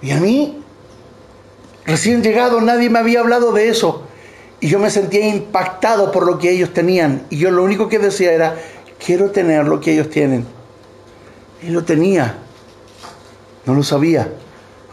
Y 0.00 0.10
a 0.10 0.16
mí, 0.16 0.62
recién 1.84 2.22
llegado, 2.22 2.60
nadie 2.60 2.88
me 2.88 2.98
había 2.98 3.20
hablado 3.20 3.52
de 3.52 3.68
eso. 3.68 4.02
Y 4.60 4.68
yo 4.68 4.78
me 4.78 4.90
sentía 4.90 5.28
impactado 5.28 6.10
por 6.10 6.26
lo 6.26 6.38
que 6.38 6.50
ellos 6.50 6.72
tenían. 6.72 7.26
Y 7.28 7.36
yo 7.36 7.50
lo 7.50 7.62
único 7.62 7.88
que 7.88 7.98
decía 7.98 8.32
era, 8.32 8.56
quiero 9.04 9.30
tener 9.30 9.66
lo 9.66 9.78
que 9.78 9.92
ellos 9.92 10.08
tienen. 10.08 10.46
Y 11.62 11.68
lo 11.68 11.84
tenía. 11.84 12.38
No 13.66 13.74
lo 13.74 13.82
sabía. 13.82 14.32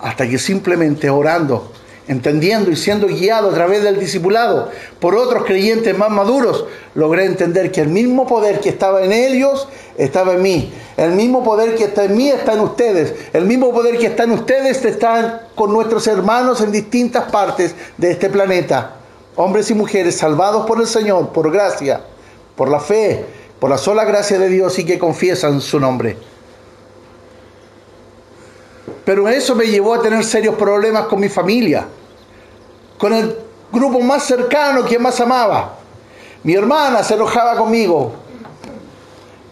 Hasta 0.02 0.28
que 0.28 0.38
simplemente 0.38 1.10
orando 1.10 1.71
entendiendo 2.09 2.71
y 2.71 2.75
siendo 2.75 3.07
guiado 3.07 3.51
a 3.51 3.53
través 3.53 3.83
del 3.83 3.99
discipulado 3.99 4.71
por 4.99 5.15
otros 5.15 5.45
creyentes 5.45 5.95
más 5.95 6.09
maduros, 6.09 6.65
logré 6.95 7.25
entender 7.25 7.71
que 7.71 7.81
el 7.81 7.89
mismo 7.89 8.25
poder 8.25 8.59
que 8.59 8.69
estaba 8.69 9.03
en 9.03 9.11
ellos 9.11 9.67
estaba 9.95 10.33
en 10.33 10.41
mí. 10.41 10.73
El 10.97 11.11
mismo 11.11 11.43
poder 11.43 11.75
que 11.75 11.83
está 11.83 12.05
en 12.05 12.17
mí 12.17 12.29
está 12.29 12.53
en 12.53 12.61
ustedes. 12.61 13.13
El 13.31 13.45
mismo 13.45 13.71
poder 13.71 13.99
que 13.99 14.07
está 14.07 14.23
en 14.23 14.31
ustedes 14.31 14.83
está 14.83 15.49
con 15.53 15.71
nuestros 15.71 16.07
hermanos 16.07 16.61
en 16.61 16.71
distintas 16.71 17.31
partes 17.31 17.75
de 17.97 18.09
este 18.09 18.27
planeta. 18.29 18.95
Hombres 19.35 19.69
y 19.69 19.75
mujeres 19.75 20.17
salvados 20.17 20.65
por 20.65 20.81
el 20.81 20.87
Señor, 20.87 21.29
por 21.29 21.51
gracia, 21.51 22.01
por 22.55 22.69
la 22.69 22.79
fe, 22.79 23.23
por 23.59 23.69
la 23.69 23.77
sola 23.77 24.03
gracia 24.03 24.39
de 24.39 24.49
Dios 24.49 24.79
y 24.79 24.83
que 24.83 24.97
confiesan 24.97 25.61
su 25.61 25.79
nombre. 25.79 26.17
Pero 29.05 29.29
eso 29.29 29.55
me 29.55 29.67
llevó 29.67 29.93
a 29.93 30.01
tener 30.01 30.23
serios 30.23 30.55
problemas 30.55 31.05
con 31.05 31.19
mi 31.19 31.29
familia 31.29 31.85
con 32.99 33.13
el 33.13 33.35
grupo 33.71 34.01
más 34.01 34.23
cercano 34.25 34.85
que 34.85 34.99
más 34.99 35.19
amaba. 35.21 35.77
Mi 36.43 36.53
hermana 36.53 37.01
se 37.01 37.15
enojaba 37.15 37.55
conmigo. 37.55 38.12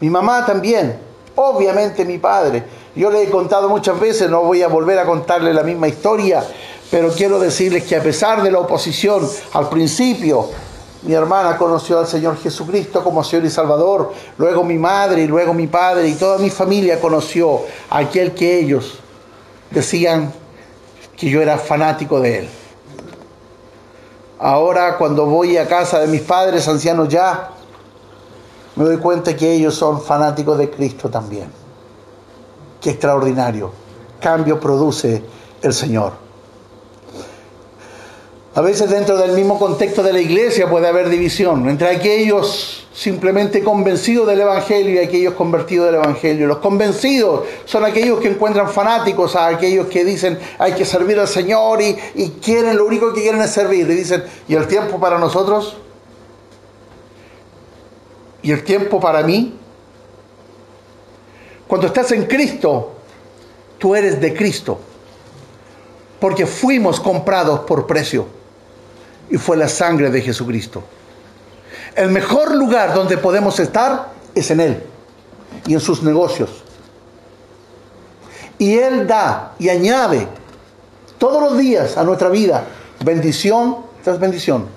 Mi 0.02 0.10
mamá 0.10 0.46
también. 0.46 1.00
Obviamente 1.36 2.04
mi 2.04 2.18
padre. 2.18 2.64
Yo 2.96 3.10
le 3.10 3.24
he 3.24 3.30
contado 3.30 3.70
muchas 3.70 4.00
veces, 4.00 4.30
no 4.30 4.42
voy 4.42 4.64
a 4.64 4.68
volver 4.68 5.00
a 5.00 5.06
contarle 5.06 5.54
la 5.54 5.64
misma 5.64 5.88
historia, 5.88 6.44
pero 6.92 7.10
quiero 7.10 7.40
decirles 7.40 7.84
que 7.86 7.96
a 7.96 8.04
pesar 8.04 8.42
de 8.42 8.52
la 8.52 8.60
oposición 8.60 9.28
al 9.54 9.70
principio, 9.70 10.50
mi 11.04 11.14
hermana 11.14 11.58
conoció 11.58 12.00
al 12.00 12.08
Señor 12.08 12.38
Jesucristo 12.38 13.04
como 13.04 13.24
Señor 13.24 13.46
y 13.46 13.50
Salvador, 13.52 14.14
luego 14.38 14.64
mi 14.64 14.80
madre 14.80 15.22
y 15.22 15.28
luego 15.28 15.54
mi 15.54 15.68
padre 15.68 16.08
y 16.08 16.16
toda 16.16 16.40
mi 16.40 16.50
familia 16.50 17.00
conoció 17.00 17.62
a 17.90 18.00
aquel 18.00 18.34
que 18.34 18.60
ellos 18.60 18.98
decían 19.70 20.34
que 21.16 21.30
yo 21.30 21.42
era 21.42 21.58
fanático 21.60 22.20
de 22.20 22.40
él. 22.40 22.50
Ahora 24.40 24.98
cuando 24.98 25.26
voy 25.26 25.58
a 25.58 25.68
casa 25.68 26.00
de 26.00 26.08
mis 26.08 26.22
padres 26.22 26.68
ancianos 26.68 27.10
ya, 27.10 27.52
me 28.76 28.84
doy 28.84 28.98
cuenta 28.98 29.36
que 29.36 29.54
ellos 29.54 29.74
son 29.74 30.02
fanáticos 30.02 30.58
de 30.58 30.70
Cristo 30.70 31.10
también. 31.10 31.50
Qué 32.80 32.92
extraordinario. 32.92 33.72
Cambio 34.20 34.60
produce 34.60 35.24
el 35.62 35.74
Señor. 35.74 36.27
A 38.58 38.62
veces 38.62 38.90
dentro 38.90 39.18
del 39.18 39.34
mismo 39.34 39.60
contexto 39.60 40.02
de 40.02 40.12
la 40.12 40.20
iglesia 40.20 40.68
puede 40.68 40.88
haber 40.88 41.10
división 41.10 41.70
entre 41.70 41.90
aquellos 41.90 42.88
simplemente 42.92 43.64
convencidos 43.64 44.26
del 44.26 44.42
Evangelio 44.42 44.96
y 44.96 45.06
aquellos 45.06 45.36
convertidos 45.36 45.86
del 45.86 46.02
Evangelio. 46.02 46.48
Los 46.48 46.58
convencidos 46.58 47.44
son 47.66 47.86
aquellos 47.86 48.20
que 48.20 48.30
encuentran 48.30 48.68
fanáticos 48.68 49.36
aquellos 49.36 49.86
que 49.86 50.04
dicen 50.04 50.40
hay 50.58 50.74
que 50.74 50.86
servir 50.86 51.20
al 51.20 51.28
Señor 51.28 51.84
y, 51.84 51.96
y 52.16 52.30
quieren, 52.44 52.76
lo 52.78 52.88
único 52.88 53.14
que 53.14 53.22
quieren 53.22 53.42
es 53.42 53.52
servir. 53.52 53.88
Y 53.92 53.94
dicen, 53.94 54.24
¿y 54.48 54.56
el 54.56 54.66
tiempo 54.66 55.00
para 55.00 55.20
nosotros? 55.20 55.78
¿Y 58.42 58.52
el 58.52 58.64
tiempo 58.64 59.00
para 59.00 59.22
mí? 59.22 59.54
Cuando 61.68 61.86
estás 61.86 62.12
en 62.12 62.26
Cristo, 62.26 62.94
tú 63.78 63.94
eres 63.94 64.20
de 64.20 64.34
Cristo. 64.34 64.80
Porque 66.20 66.48
fuimos 66.48 67.00
comprados 67.00 67.60
por 67.60 67.86
precio 67.86 68.36
y 69.30 69.38
fue 69.38 69.58
la 69.58 69.68
sangre 69.68 70.10
de 70.10 70.22
Jesucristo. 70.22 70.84
El 71.96 72.10
mejor 72.10 72.56
lugar 72.56 72.94
donde 72.94 73.18
podemos 73.18 73.60
estar 73.60 74.10
es 74.36 74.52
en 74.52 74.60
Él 74.60 74.84
y 75.66 75.74
en 75.74 75.80
sus 75.80 76.04
negocios. 76.04 76.64
Y 78.58 78.78
Él 78.78 79.08
da 79.08 79.54
y 79.60 79.70
añade 79.70 80.28
todos 81.18 81.42
los 81.42 81.58
días 81.58 81.98
a 81.98 82.04
nuestra 82.04 82.30
vida 82.30 82.66
bendición 83.04 83.78
tras 84.04 84.20
bendición. 84.20 84.68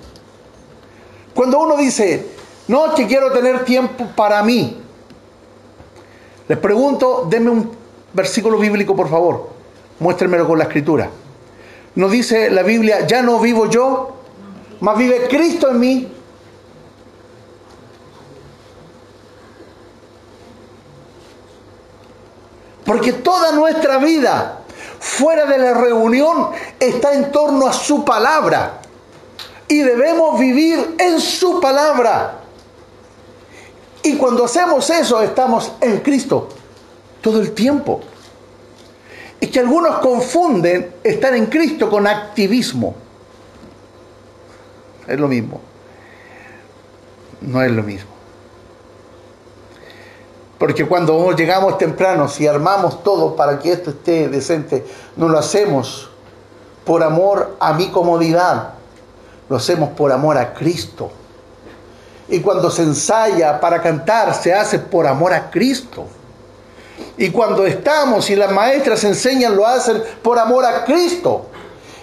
Cuando 1.35 1.61
uno 1.61 1.77
dice, 1.77 2.27
no, 2.69 2.95
que 2.95 3.07
quiero 3.07 3.33
tener 3.33 3.65
tiempo 3.65 4.07
para 4.17 4.43
mí, 4.43 4.81
les 6.49 6.59
pregunto, 6.59 7.27
denme 7.31 7.51
un 7.51 7.71
versículo 8.13 8.59
bíblico 8.59 8.97
por 8.97 9.09
favor, 9.09 9.51
muéstrenmelo 10.01 10.47
con 10.47 10.59
la 10.59 10.65
escritura. 10.65 11.09
¿No 11.95 12.09
dice 12.09 12.51
la 12.51 12.63
Biblia, 12.63 13.07
ya 13.07 13.23
no 13.23 13.39
vivo 13.39 13.69
yo, 13.69 14.20
más 14.81 14.97
vive 14.97 15.29
Cristo 15.29 15.69
en 15.69 15.81
mí. 15.81 16.13
Porque 22.85 23.13
toda 23.13 23.53
nuestra 23.53 23.99
vida 23.99 24.63
fuera 24.99 25.47
de 25.47 25.59
la 25.59 25.75
reunión 25.75 26.51
está 26.79 27.13
en 27.13 27.31
torno 27.31 27.67
a 27.67 27.73
su 27.73 28.05
palabra. 28.05 28.81
Y 29.69 29.81
debemos 29.81 30.39
vivir 30.41 30.97
en 30.99 31.21
su 31.21 31.61
palabra. 31.61 32.41
Y 34.03 34.17
cuando 34.17 34.45
hacemos 34.45 34.89
eso 34.91 35.23
estamos 35.23 35.73
en 35.81 35.99
Cristo 35.99 36.49
todo 37.21 37.41
el 37.41 37.53
tiempo. 37.53 38.01
Y 39.39 39.47
que 39.47 39.61
algunos 39.61 39.99
confunden 39.99 40.97
estar 41.05 41.35
en 41.35 41.47
Cristo 41.47 41.89
con 41.89 42.07
activismo 42.07 42.95
es 45.11 45.19
lo 45.19 45.29
mismo. 45.29 45.61
No 47.41 47.63
es 47.63 47.71
lo 47.71 47.83
mismo. 47.83 48.11
Porque 50.59 50.87
cuando 50.87 51.33
llegamos 51.33 51.79
temprano, 51.79 52.29
si 52.29 52.47
armamos 52.47 53.03
todo 53.03 53.35
para 53.35 53.59
que 53.59 53.73
esto 53.73 53.91
esté 53.91 54.29
decente, 54.29 54.87
no 55.17 55.29
lo 55.29 55.39
hacemos 55.39 56.11
por 56.85 57.03
amor 57.03 57.57
a 57.61 57.73
mi 57.73 57.89
comodidad, 57.89 58.75
lo 59.49 59.57
hacemos 59.57 59.91
por 59.91 60.13
amor 60.13 60.37
a 60.37 60.53
Cristo. 60.53 61.11
Y 62.29 62.41
cuando 62.41 62.71
se 62.71 62.83
ensaya 62.83 63.59
para 63.59 63.81
cantar, 63.81 64.35
se 64.35 64.53
hace 64.53 64.79
por 64.79 65.07
amor 65.07 65.33
a 65.33 65.51
Cristo. 65.51 66.07
Y 67.17 67.31
cuando 67.31 67.67
estamos 67.67 68.29
y 68.31 68.37
las 68.37 68.53
maestras 68.53 69.03
enseñan, 69.05 69.57
lo 69.57 69.67
hacen 69.67 70.03
por 70.23 70.39
amor 70.39 70.65
a 70.65 70.85
Cristo. 70.85 71.47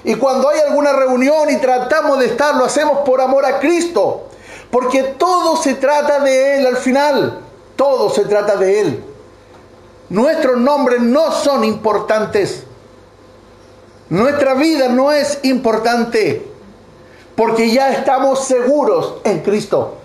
Y 0.08 0.15
cuando 0.15 0.48
hay 0.48 0.62
alguna 0.62 0.93
reunión 0.93 1.50
y 1.50 1.58
tratamos 1.58 2.17
de 2.20 2.28
estar, 2.28 2.56
lo 2.56 2.63
hacemos 2.63 3.00
por 3.00 3.20
amor 3.20 3.46
a 3.46 3.60
Cristo. 3.60 4.30
Porque 4.72 5.04
todo 5.04 5.58
se 5.58 5.74
trata 5.74 6.22
de 6.22 6.56
Él 6.56 6.65
al 6.65 6.78
final. 6.78 7.41
Todo 7.76 8.10
se 8.10 8.24
trata 8.24 8.56
de 8.56 8.80
Él. 8.80 9.04
Nuestros 10.08 10.58
nombres 10.62 11.02
no 11.02 11.34
son 11.34 11.65
importantes. 11.65 12.63
Nuestra 14.08 14.54
vida 14.54 14.88
no 14.88 15.12
es 15.12 15.39
importante. 15.43 16.48
Porque 17.36 17.70
ya 17.70 17.91
estamos 17.91 18.46
seguros 18.46 19.15
en 19.26 19.41
Cristo. 19.41 19.98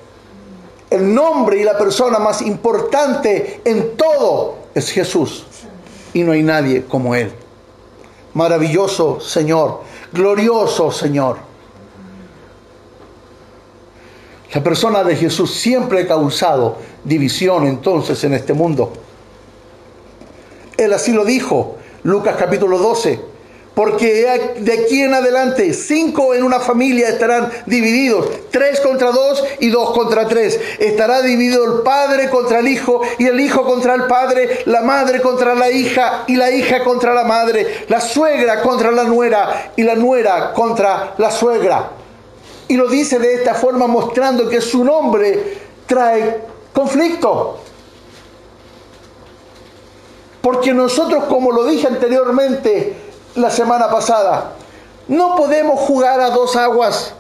El 0.91 1.15
nombre 1.15 1.61
y 1.61 1.63
la 1.63 1.79
persona 1.79 2.19
más 2.19 2.43
importante 2.43 3.61
en 3.65 3.97
todo 3.97 4.57
es 4.75 4.91
Jesús. 4.91 5.47
Y 6.13 6.25
no 6.25 6.33
hay 6.33 6.43
nadie 6.43 6.87
como 6.87 7.15
Él. 7.15 7.33
Maravilloso 8.35 9.21
Señor 9.21 9.92
glorioso 10.13 10.91
Señor. 10.91 11.39
La 14.55 14.63
persona 14.63 15.03
de 15.03 15.17
Jesús 15.17 15.55
siempre 15.55 16.03
ha 16.03 16.07
causado 16.07 16.77
división 17.05 17.67
entonces 17.67 18.23
en 18.25 18.35
este 18.35 18.53
mundo. 18.53 18.93
Él 20.77 20.93
así 20.93 21.13
lo 21.13 21.25
dijo, 21.25 21.77
Lucas 22.03 22.37
capítulo 22.39 22.79
12. 22.79 23.32
Porque 23.75 24.55
de 24.59 24.73
aquí 24.73 25.01
en 25.01 25.15
adelante 25.15 25.73
cinco 25.73 26.35
en 26.35 26.43
una 26.43 26.61
familia 26.61 27.09
estarán 27.09 27.51
divididos, 27.65 28.29
tres 28.51 28.81
contra 28.81 29.11
dos 29.13 29.43
y 29.61 29.71
dos 29.71 29.93
contra 29.93 30.29
tres. 30.29 30.61
Estará 30.79 31.23
dividido 31.23 31.65
el 31.65 31.83
padre 31.83 32.29
contra 32.29 32.59
el 32.59 32.69
hijo 32.69 33.01
y 33.19 33.27
el 33.27 33.41
hijo 33.41 33.65
contra 33.65 33.95
el 33.95 34.05
padre, 34.05 34.61
la 34.67 34.83
madre 34.83 35.23
contra 35.23 35.55
la 35.55 35.71
hija 35.71 36.25
y 36.27 36.37
la 36.37 36.51
hija 36.51 36.85
contra 36.85 37.15
la 37.15 37.25
madre, 37.25 37.87
la 37.89 38.03
suegra 38.03 38.61
contra 38.61 38.91
la 38.91 39.05
nuera 39.05 39.73
y 39.75 39.83
la 39.85 39.95
nuera 39.95 40.53
contra 40.53 41.15
la 41.17 41.31
suegra. 41.31 41.93
Y 42.69 42.77
lo 42.77 42.89
dice 42.89 43.19
de 43.19 43.35
esta 43.35 43.55
forma 43.55 43.87
mostrando 43.87 44.51
que 44.51 44.61
su 44.61 44.85
nombre 44.85 45.57
trae 45.87 46.41
conflicto. 46.75 47.59
Porque 50.43 50.75
nosotros, 50.75 51.25
como 51.25 51.53
lo 51.53 51.65
dije 51.65 51.87
anteriormente, 51.87 52.97
la 53.35 53.51
semana 53.51 53.91
pasada. 53.91 54.53
No 55.09 55.37
podemos 55.37 55.81
jugar 55.81 56.21
a 56.21 56.31
dos 56.31 56.57
aguas. 56.57 57.15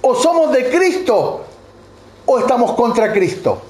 O 0.00 0.14
somos 0.14 0.52
de 0.52 0.70
Cristo 0.70 1.42
o 2.26 2.38
estamos 2.38 2.72
contra 2.72 3.12
Cristo. 3.12 3.62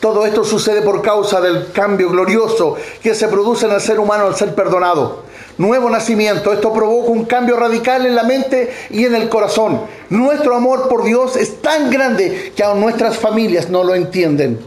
Todo 0.00 0.24
esto 0.24 0.44
sucede 0.44 0.82
por 0.82 1.02
causa 1.02 1.40
del 1.40 1.72
cambio 1.72 2.08
glorioso 2.08 2.76
que 3.02 3.14
se 3.14 3.28
produce 3.28 3.66
en 3.66 3.72
el 3.72 3.80
ser 3.80 3.98
humano 3.98 4.26
al 4.26 4.36
ser 4.36 4.54
perdonado 4.54 5.27
nuevo 5.58 5.90
nacimiento. 5.90 6.52
Esto 6.52 6.72
provoca 6.72 7.10
un 7.10 7.24
cambio 7.24 7.56
radical 7.56 8.06
en 8.06 8.14
la 8.14 8.22
mente 8.22 8.72
y 8.90 9.04
en 9.04 9.14
el 9.14 9.28
corazón. 9.28 9.82
Nuestro 10.08 10.56
amor 10.56 10.88
por 10.88 11.04
Dios 11.04 11.36
es 11.36 11.60
tan 11.60 11.90
grande 11.90 12.52
que 12.56 12.62
aún 12.62 12.80
nuestras 12.80 13.18
familias 13.18 13.68
no 13.68 13.84
lo 13.84 13.94
entienden. 13.94 14.58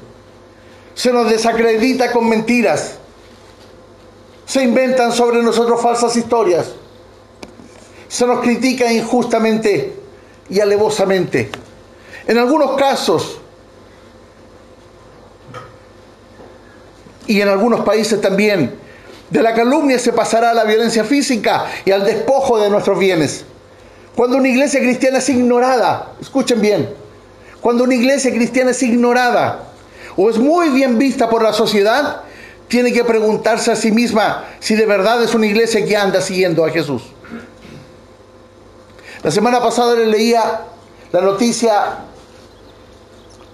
Se 0.93 1.12
nos 1.12 1.30
desacredita 1.30 2.12
con 2.12 2.30
mentiras. 2.30 2.95
Se 4.45 4.63
inventan 4.63 5.12
sobre 5.13 5.41
nosotros 5.41 5.82
falsas 5.82 6.15
historias. 6.15 6.73
Se 8.08 8.27
nos 8.27 8.41
critica 8.41 8.91
injustamente 8.91 9.93
y 10.49 10.60
alevosamente. 10.60 11.49
En 12.27 12.38
algunos 12.38 12.75
casos, 12.75 13.39
y 17.27 17.39
en 17.39 17.47
algunos 17.47 17.82
países 17.82 18.19
también, 18.19 18.75
de 19.32 19.41
la 19.41 19.54
calumnia 19.54 19.98
se 19.98 20.13
pasará 20.13 20.52
a 20.52 20.54
la 20.54 20.65
violencia 20.65 21.04
física 21.04 21.65
y 21.86 21.91
al 21.91 22.06
despojo 22.06 22.60
de 22.60 22.70
nuestros 22.70 23.00
bienes. 23.00 23.46
Cuando 24.15 24.38
una 24.38 24.50
iglesia 24.50 24.82
cristiana 24.82 25.20
es 25.20 25.30
ignorada, 25.30 26.12
escuchen 26.22 26.60
bien, 26.60 26.89
cuando 27.62 27.86
una 27.86 27.96
iglesia 27.96 28.32
cristiana 28.32 28.72
es 28.72 28.84
ignorada 28.84 29.70
o 30.17 30.30
es 30.30 30.38
muy 30.38 30.70
bien 30.70 30.98
vista 30.98 31.30
por 31.30 31.41
la 31.41 31.54
sociedad, 31.54 32.24
tiene 32.67 32.91
que 32.91 33.06
preguntarse 33.06 33.72
a 33.72 33.76
sí 33.76 33.91
misma 33.91 34.46
si 34.60 34.76
de 34.76 34.86
verdad 34.86 35.24
es 35.24 35.34
una 35.34 35.46
iglesia 35.46 35.86
que 35.86 35.96
anda 35.96 36.22
siguiendo 36.22 36.65
a 36.65 36.70
Jesús. 36.70 37.04
La 39.24 39.32
semana 39.32 39.62
pasada 39.62 39.96
le 39.96 40.08
leía 40.08 40.62
la 41.12 41.22
noticia 41.22 41.97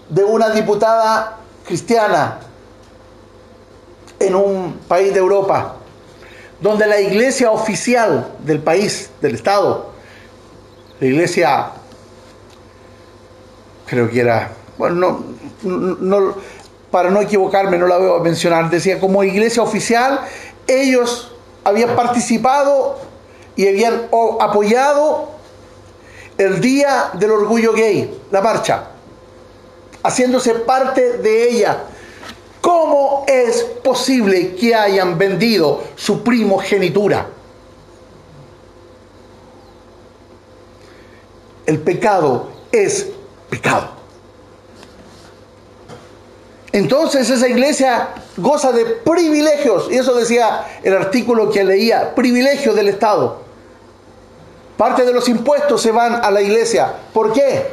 de 0.09 0.23
una 0.23 0.49
diputada 0.49 1.37
cristiana 1.65 2.39
en 4.19 4.35
un 4.35 4.79
país 4.87 5.13
de 5.13 5.19
Europa, 5.19 5.76
donde 6.59 6.87
la 6.87 6.99
iglesia 6.99 7.51
oficial 7.51 8.33
del 8.39 8.59
país, 8.59 9.09
del 9.21 9.35
Estado, 9.35 9.91
la 10.99 11.07
iglesia, 11.07 11.71
creo 13.85 14.09
que 14.09 14.21
era, 14.21 14.51
bueno, 14.77 15.23
no, 15.63 16.35
para 16.89 17.09
no 17.09 17.21
equivocarme, 17.21 17.77
no 17.77 17.87
la 17.87 17.97
voy 17.97 18.19
a 18.19 18.23
mencionar, 18.23 18.69
decía 18.69 18.99
como 18.99 19.23
iglesia 19.23 19.61
oficial, 19.61 20.21
ellos 20.65 21.31
habían 21.63 21.95
participado 21.95 22.99
y 23.55 23.67
habían 23.67 24.07
apoyado 24.39 25.29
el 26.37 26.61
Día 26.61 27.11
del 27.13 27.31
Orgullo 27.31 27.73
Gay, 27.73 28.19
la 28.31 28.41
marcha, 28.41 28.85
haciéndose 30.03 30.53
parte 30.55 31.17
de 31.17 31.49
ella 31.49 31.83
¿Cómo 32.67 33.23
es 33.29 33.63
posible 33.81 34.53
que 34.53 34.75
hayan 34.75 35.17
vendido 35.17 35.85
su 35.95 36.21
primogenitura? 36.21 37.25
El 41.65 41.79
pecado 41.79 42.49
es 42.69 43.07
pecado. 43.49 43.87
Entonces 46.73 47.29
esa 47.29 47.47
iglesia 47.47 48.09
goza 48.35 48.73
de 48.73 48.83
privilegios, 48.83 49.87
y 49.89 49.95
eso 49.95 50.13
decía 50.13 50.65
el 50.83 50.93
artículo 50.93 51.49
que 51.49 51.63
leía, 51.63 52.13
privilegios 52.15 52.75
del 52.75 52.89
Estado. 52.89 53.43
Parte 54.75 55.05
de 55.05 55.13
los 55.13 55.29
impuestos 55.29 55.81
se 55.81 55.93
van 55.93 56.15
a 56.15 56.29
la 56.31 56.41
iglesia. 56.41 56.93
¿Por 57.13 57.31
qué? 57.31 57.65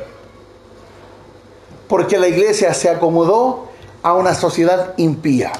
Porque 1.88 2.16
la 2.16 2.28
iglesia 2.28 2.72
se 2.72 2.88
acomodó 2.88 3.73
a 4.04 4.12
una 4.12 4.34
sociedad 4.34 4.92
impía. 4.98 5.50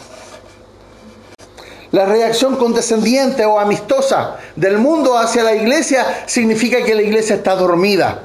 La 1.91 2.05
reacción 2.05 2.57
condescendiente 2.57 3.45
o 3.47 3.59
amistosa 3.59 4.37
del 4.55 4.79
mundo 4.79 5.17
hacia 5.17 5.43
la 5.43 5.55
iglesia 5.55 6.25
significa 6.27 6.85
que 6.85 6.95
la 6.95 7.03
iglesia 7.03 7.37
está 7.37 7.57
dormida 7.57 8.21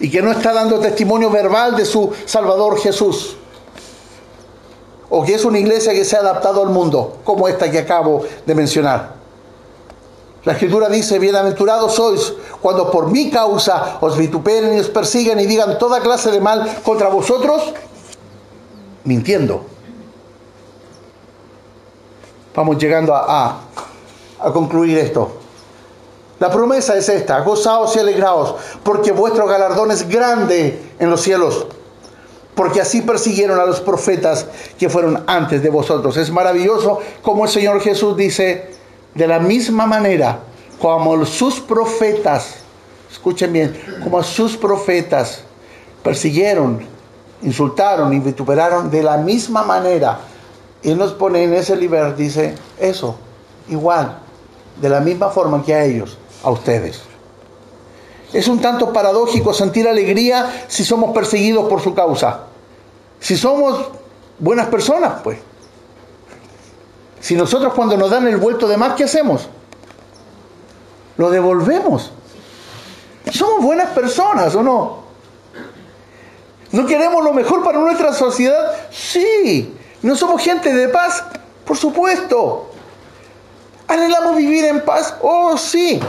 y 0.00 0.10
que 0.10 0.22
no 0.22 0.32
está 0.32 0.52
dando 0.52 0.80
testimonio 0.80 1.30
verbal 1.30 1.76
de 1.76 1.84
su 1.84 2.12
Salvador 2.24 2.80
Jesús. 2.80 3.36
O 5.08 5.24
que 5.24 5.34
es 5.34 5.44
una 5.44 5.58
iglesia 5.58 5.92
que 5.92 6.04
se 6.04 6.16
ha 6.16 6.20
adaptado 6.20 6.62
al 6.62 6.70
mundo, 6.70 7.18
como 7.22 7.46
esta 7.46 7.70
que 7.70 7.78
acabo 7.78 8.24
de 8.44 8.54
mencionar. 8.54 9.14
La 10.44 10.54
escritura 10.54 10.88
dice, 10.88 11.18
bienaventurados 11.18 11.94
sois 11.94 12.32
cuando 12.62 12.90
por 12.90 13.10
mi 13.10 13.30
causa 13.30 13.98
os 14.00 14.16
vituperen 14.16 14.74
y 14.76 14.80
os 14.80 14.88
persigan 14.88 15.38
y 15.38 15.46
digan 15.46 15.78
toda 15.78 16.00
clase 16.00 16.30
de 16.30 16.40
mal 16.40 16.66
contra 16.82 17.08
vosotros, 17.08 17.74
mintiendo. 19.04 19.64
Vamos 22.54 22.78
llegando 22.78 23.14
a, 23.14 23.60
a, 24.38 24.52
concluir 24.52 24.98
esto. 24.98 25.32
La 26.38 26.50
promesa 26.50 26.96
es 26.96 27.08
esta, 27.08 27.40
gozaos 27.40 27.94
y 27.96 27.98
alegraos, 27.98 28.56
porque 28.82 29.12
vuestro 29.12 29.46
galardón 29.46 29.90
es 29.90 30.08
grande 30.08 30.80
en 30.98 31.10
los 31.10 31.20
cielos, 31.20 31.66
porque 32.54 32.80
así 32.80 33.02
persiguieron 33.02 33.60
a 33.60 33.66
los 33.66 33.80
profetas 33.80 34.46
que 34.78 34.88
fueron 34.88 35.22
antes 35.26 35.62
de 35.62 35.70
vosotros. 35.70 36.16
Es 36.16 36.30
maravilloso 36.30 36.98
como 37.22 37.44
el 37.44 37.50
Señor 37.50 37.80
Jesús 37.80 38.16
dice, 38.16 38.70
de 39.14 39.26
la 39.26 39.38
misma 39.38 39.86
manera 39.86 40.40
como 40.80 41.24
sus 41.26 41.60
profetas, 41.60 42.54
escuchen 43.10 43.52
bien, 43.52 44.00
como 44.02 44.22
sus 44.22 44.56
profetas 44.56 45.42
persiguieron, 46.02 46.86
insultaron 47.42 48.12
y 48.12 48.18
vituperaron 48.18 48.90
de 48.90 49.02
la 49.02 49.16
misma 49.16 49.62
manera. 49.62 50.20
Él 50.82 50.96
nos 50.98 51.12
pone 51.12 51.44
en 51.44 51.54
ese 51.54 51.76
nivel, 51.76 52.16
dice, 52.16 52.54
eso, 52.78 53.16
igual, 53.68 54.18
de 54.80 54.88
la 54.88 55.00
misma 55.00 55.28
forma 55.28 55.62
que 55.62 55.74
a 55.74 55.84
ellos, 55.84 56.18
a 56.42 56.50
ustedes. 56.50 57.02
Es 58.32 58.48
un 58.48 58.60
tanto 58.60 58.92
paradójico 58.92 59.52
sentir 59.52 59.88
alegría 59.88 60.64
si 60.68 60.84
somos 60.84 61.12
perseguidos 61.12 61.68
por 61.68 61.80
su 61.80 61.94
causa. 61.94 62.44
Si 63.18 63.36
somos 63.36 63.88
buenas 64.38 64.68
personas, 64.68 65.20
pues. 65.22 65.38
Si 67.20 67.34
nosotros 67.34 67.74
cuando 67.74 67.96
nos 67.96 68.10
dan 68.10 68.26
el 68.28 68.38
vuelto 68.38 68.66
de 68.66 68.76
más, 68.76 68.94
¿qué 68.94 69.04
hacemos? 69.04 69.48
Lo 71.18 71.28
devolvemos. 71.30 72.12
Somos 73.30 73.62
buenas 73.62 73.90
personas, 73.90 74.54
¿o 74.54 74.62
no? 74.62 74.99
¿No 76.72 76.86
queremos 76.86 77.24
lo 77.24 77.32
mejor 77.32 77.64
para 77.64 77.78
nuestra 77.78 78.12
sociedad? 78.12 78.72
Sí. 78.90 79.74
¿No 80.02 80.14
somos 80.16 80.42
gente 80.42 80.72
de 80.72 80.88
paz? 80.88 81.24
Por 81.64 81.76
supuesto. 81.76 82.70
¿Anhelamos 83.88 84.36
vivir 84.36 84.64
en 84.64 84.84
paz? 84.84 85.14
Oh, 85.20 85.56
sí. 85.56 86.00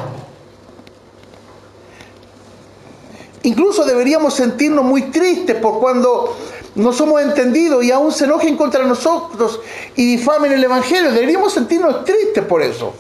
Incluso 3.44 3.86
deberíamos 3.86 4.36
sentirnos 4.36 4.86
muy 4.86 5.04
tristes 5.04 5.56
por 5.56 5.80
cuando 5.80 6.38
no 6.76 6.94
somos 6.94 7.22
entendidos 7.22 7.84
y 7.84 7.92
aún 7.92 8.12
se 8.12 8.26
enojen 8.26 8.56
contra 8.56 8.84
nosotros 8.84 9.60
y 9.96 10.06
difamen 10.18 10.52
el 10.52 10.64
Evangelio. 10.64 11.12
Deberíamos 11.12 11.54
sentirnos 11.54 12.06
tristes 12.06 12.44
por 12.46 12.62
eso. 12.62 12.94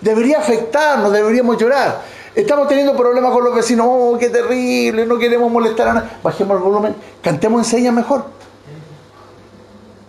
Debería 0.00 0.38
afectarnos, 0.38 1.12
deberíamos 1.12 1.58
llorar. 1.58 2.00
Estamos 2.34 2.68
teniendo 2.68 2.96
problemas 2.96 3.32
con 3.32 3.44
los 3.44 3.54
vecinos, 3.54 3.86
oh, 3.88 4.16
qué 4.18 4.30
terrible, 4.30 5.06
no 5.06 5.18
queremos 5.18 5.50
molestar 5.50 5.88
a 5.88 5.94
nadie. 5.94 6.10
Bajemos 6.22 6.56
el 6.56 6.62
volumen, 6.62 6.94
cantemos 7.22 7.60
en 7.60 7.64
señas 7.64 7.94
mejor. 7.94 8.24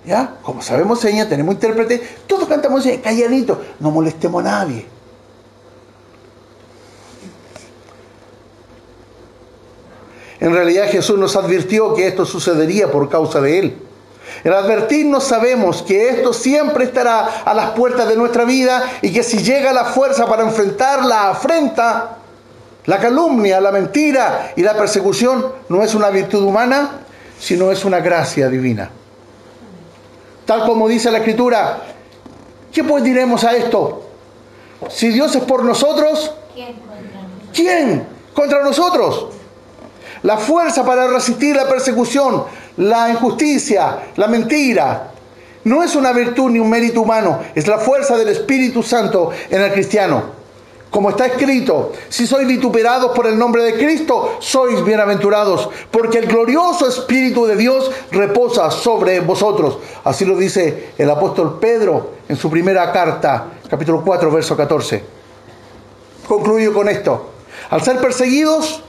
¿Ya? 0.05 0.35
Como 0.41 0.61
sabemos 0.61 0.99
señas, 0.99 1.29
tenemos 1.29 1.53
intérprete, 1.55 2.01
todos 2.27 2.47
cantamos 2.47 2.85
en 2.85 3.01
señas, 3.01 3.57
no 3.79 3.91
molestemos 3.91 4.41
a 4.45 4.49
nadie. 4.49 4.85
En 10.39 10.53
realidad 10.53 10.87
Jesús 10.89 11.19
nos 11.19 11.35
advirtió 11.35 11.93
que 11.93 12.07
esto 12.07 12.25
sucedería 12.25 12.91
por 12.91 13.09
causa 13.09 13.41
de 13.41 13.59
Él. 13.59 13.88
El 14.43 14.53
advertirnos 14.53 15.23
sabemos 15.23 15.81
que 15.81 16.09
esto 16.09 16.33
siempre 16.33 16.85
estará 16.85 17.43
a 17.43 17.53
las 17.53 17.71
puertas 17.71 18.07
de 18.07 18.15
nuestra 18.15 18.45
vida 18.45 18.83
y 19.01 19.11
que 19.11 19.23
si 19.23 19.39
llega 19.39 19.73
la 19.73 19.85
fuerza 19.85 20.25
para 20.27 20.43
enfrentar 20.43 21.03
la 21.03 21.29
afrenta, 21.29 22.17
la 22.85 22.99
calumnia, 22.99 23.59
la 23.59 23.71
mentira 23.71 24.53
y 24.55 24.61
la 24.61 24.75
persecución, 24.75 25.45
no 25.67 25.83
es 25.83 25.93
una 25.93 26.09
virtud 26.09 26.43
humana, 26.43 27.01
sino 27.39 27.71
es 27.71 27.83
una 27.85 27.99
gracia 27.99 28.47
divina. 28.49 28.89
Tal 30.45 30.65
como 30.65 30.87
dice 30.87 31.11
la 31.11 31.19
Escritura, 31.19 31.81
¿qué 32.71 32.83
pues 32.83 33.03
diremos 33.03 33.43
a 33.43 33.55
esto? 33.55 34.07
Si 34.89 35.09
Dios 35.09 35.35
es 35.35 35.43
por 35.43 35.63
nosotros, 35.63 36.33
¿quién 37.53 38.07
contra 38.33 38.63
nosotros? 38.63 39.38
La 40.23 40.37
fuerza 40.37 40.85
para 40.85 41.07
resistir 41.07 41.55
la 41.55 41.67
persecución, 41.67 42.43
la 42.77 43.09
injusticia, 43.09 43.99
la 44.15 44.27
mentira, 44.27 45.11
no 45.63 45.83
es 45.83 45.95
una 45.95 46.11
virtud 46.13 46.51
ni 46.51 46.59
un 46.59 46.69
mérito 46.69 47.01
humano, 47.01 47.39
es 47.53 47.67
la 47.67 47.77
fuerza 47.77 48.17
del 48.17 48.29
Espíritu 48.29 48.81
Santo 48.81 49.31
en 49.49 49.61
el 49.61 49.71
cristiano. 49.71 50.39
Como 50.89 51.11
está 51.11 51.27
escrito, 51.27 51.91
si 52.09 52.25
sois 52.25 52.47
vituperados 52.47 53.11
por 53.11 53.27
el 53.27 53.37
nombre 53.37 53.61
de 53.61 53.77
Cristo, 53.77 54.37
sois 54.39 54.83
bienaventurados, 54.83 55.69
porque 55.91 56.17
el 56.17 56.25
glorioso 56.25 56.87
Espíritu 56.87 57.45
de 57.45 57.55
Dios 57.55 57.91
reposa 58.11 58.71
sobre 58.71 59.19
vosotros. 59.19 59.77
Así 60.03 60.25
lo 60.25 60.35
dice 60.35 60.93
el 60.97 61.09
apóstol 61.11 61.59
Pedro 61.59 62.13
en 62.27 62.35
su 62.35 62.49
primera 62.49 62.91
carta, 62.91 63.45
capítulo 63.69 64.01
4, 64.03 64.31
verso 64.31 64.57
14. 64.57 65.03
Concluyo 66.27 66.73
con 66.73 66.89
esto. 66.89 67.33
Al 67.69 67.83
ser 67.83 67.99
perseguidos, 67.99 68.81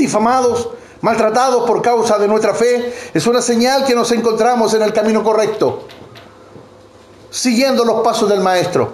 difamados, 0.00 0.70
maltratados 1.00 1.66
por 1.66 1.82
causa 1.82 2.18
de 2.18 2.26
nuestra 2.26 2.54
fe, 2.54 2.92
es 3.14 3.26
una 3.26 3.40
señal 3.40 3.84
que 3.84 3.94
nos 3.94 4.10
encontramos 4.12 4.74
en 4.74 4.82
el 4.82 4.92
camino 4.92 5.22
correcto, 5.22 5.86
siguiendo 7.30 7.84
los 7.84 8.02
pasos 8.02 8.28
del 8.28 8.40
Maestro. 8.40 8.92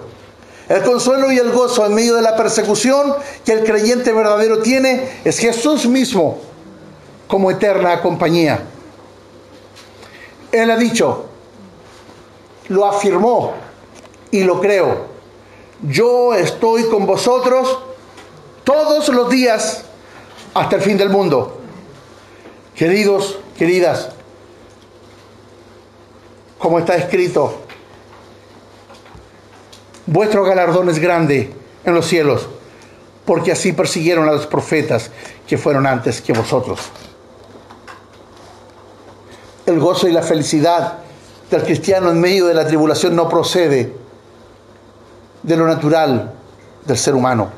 El 0.69 0.83
consuelo 0.83 1.31
y 1.31 1.37
el 1.37 1.51
gozo 1.51 1.85
en 1.85 1.95
medio 1.95 2.15
de 2.15 2.21
la 2.21 2.35
persecución 2.35 3.15
que 3.45 3.53
el 3.53 3.63
creyente 3.63 4.11
verdadero 4.11 4.59
tiene 4.59 5.21
es 5.23 5.39
Jesús 5.39 5.87
mismo 5.87 6.39
como 7.27 7.49
eterna 7.49 8.01
compañía. 8.01 8.63
Él 10.51 10.69
ha 10.69 10.75
dicho, 10.75 11.25
lo 12.67 12.85
afirmó 12.85 13.53
y 14.29 14.43
lo 14.43 14.59
creo. 14.59 15.05
Yo 15.83 16.33
estoy 16.33 16.83
con 16.89 17.05
vosotros 17.05 17.79
todos 18.65 19.07
los 19.09 19.29
días 19.29 19.85
hasta 20.59 20.75
el 20.75 20.81
fin 20.81 20.97
del 20.97 21.09
mundo. 21.09 21.59
Queridos, 22.75 23.37
queridas, 23.57 24.09
como 26.57 26.79
está 26.79 26.95
escrito, 26.95 27.61
vuestro 30.05 30.43
galardón 30.43 30.89
es 30.89 30.99
grande 30.99 31.53
en 31.83 31.93
los 31.93 32.07
cielos, 32.07 32.47
porque 33.25 33.51
así 33.51 33.73
persiguieron 33.73 34.27
a 34.27 34.31
los 34.31 34.47
profetas 34.47 35.11
que 35.47 35.57
fueron 35.57 35.85
antes 35.85 36.21
que 36.21 36.33
vosotros. 36.33 36.79
El 39.65 39.79
gozo 39.79 40.07
y 40.07 40.11
la 40.11 40.21
felicidad 40.21 40.99
del 41.51 41.63
cristiano 41.63 42.09
en 42.09 42.19
medio 42.19 42.47
de 42.47 42.53
la 42.53 42.65
tribulación 42.65 43.15
no 43.15 43.29
procede 43.29 43.93
de 45.43 45.55
lo 45.55 45.67
natural 45.67 46.33
del 46.85 46.97
ser 46.97 47.15
humano, 47.15 47.49